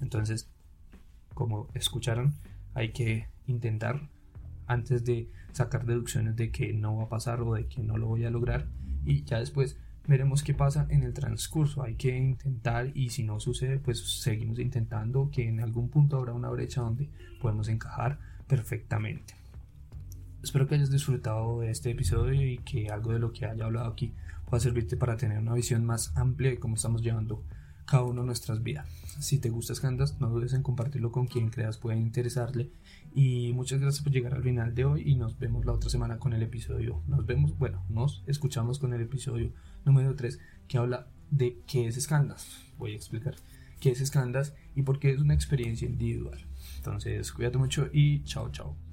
Entonces, 0.00 0.48
como 1.34 1.68
escucharon, 1.74 2.34
hay 2.74 2.92
que 2.92 3.26
intentar 3.46 4.08
antes 4.66 5.04
de 5.04 5.28
sacar 5.52 5.84
deducciones 5.84 6.36
de 6.36 6.50
que 6.50 6.72
no 6.72 6.96
va 6.96 7.04
a 7.04 7.08
pasar 7.08 7.42
o 7.42 7.54
de 7.54 7.66
que 7.66 7.82
no 7.82 7.96
lo 7.96 8.06
voy 8.06 8.24
a 8.24 8.30
lograr 8.30 8.68
y 9.04 9.24
ya 9.24 9.38
después 9.38 9.76
veremos 10.06 10.42
qué 10.42 10.54
pasa 10.54 10.86
en 10.90 11.02
el 11.02 11.12
transcurso. 11.12 11.82
Hay 11.82 11.94
que 11.94 12.16
intentar 12.16 12.90
y 12.94 13.10
si 13.10 13.22
no 13.22 13.40
sucede, 13.40 13.78
pues 13.78 14.20
seguimos 14.22 14.58
intentando 14.58 15.30
que 15.30 15.48
en 15.48 15.60
algún 15.60 15.88
punto 15.88 16.16
habrá 16.16 16.32
una 16.32 16.50
brecha 16.50 16.80
donde 16.80 17.08
podemos 17.40 17.68
encajar 17.68 18.18
perfectamente. 18.46 19.34
Espero 20.42 20.66
que 20.66 20.74
hayas 20.74 20.90
disfrutado 20.90 21.60
de 21.60 21.70
este 21.70 21.90
episodio 21.90 22.44
y 22.44 22.58
que 22.58 22.88
algo 22.88 23.12
de 23.12 23.20
lo 23.20 23.32
que 23.32 23.46
haya 23.46 23.64
hablado 23.64 23.88
aquí 23.88 24.12
pueda 24.44 24.60
servirte 24.60 24.96
para 24.96 25.16
tener 25.16 25.38
una 25.38 25.54
visión 25.54 25.84
más 25.84 26.12
amplia 26.16 26.50
de 26.50 26.58
cómo 26.58 26.74
estamos 26.74 27.00
llevando 27.00 27.42
cada 27.86 28.04
uno 28.04 28.22
de 28.22 28.26
nuestras 28.26 28.62
vidas. 28.62 28.88
Si 29.20 29.38
te 29.38 29.50
gusta 29.50 29.74
Scandas, 29.74 30.20
no 30.20 30.28
dudes 30.30 30.52
en 30.52 30.62
compartirlo 30.62 31.12
con 31.12 31.26
quien 31.26 31.50
creas 31.50 31.78
pueda 31.78 31.96
interesarle. 31.96 32.70
Y 33.14 33.52
muchas 33.52 33.80
gracias 33.80 34.02
por 34.02 34.12
llegar 34.12 34.34
al 34.34 34.42
final 34.42 34.74
de 34.74 34.84
hoy 34.84 35.02
y 35.04 35.16
nos 35.16 35.38
vemos 35.38 35.66
la 35.66 35.72
otra 35.72 35.90
semana 35.90 36.18
con 36.18 36.32
el 36.32 36.42
episodio. 36.42 37.02
Nos 37.06 37.26
vemos, 37.26 37.58
bueno, 37.58 37.84
nos 37.88 38.22
escuchamos 38.26 38.78
con 38.78 38.94
el 38.94 39.02
episodio 39.02 39.52
número 39.84 40.14
3 40.14 40.38
que 40.68 40.78
habla 40.78 41.08
de 41.30 41.58
qué 41.66 41.86
es 41.86 42.00
Scandas. 42.00 42.46
Voy 42.78 42.92
a 42.92 42.96
explicar 42.96 43.34
qué 43.80 43.90
es 43.90 44.04
Scandas 44.04 44.54
y 44.74 44.82
por 44.82 44.98
qué 44.98 45.10
es 45.10 45.20
una 45.20 45.34
experiencia 45.34 45.88
individual. 45.88 46.46
Entonces, 46.76 47.32
cuídate 47.32 47.58
mucho 47.58 47.88
y 47.92 48.22
chao, 48.24 48.50
chao. 48.50 48.91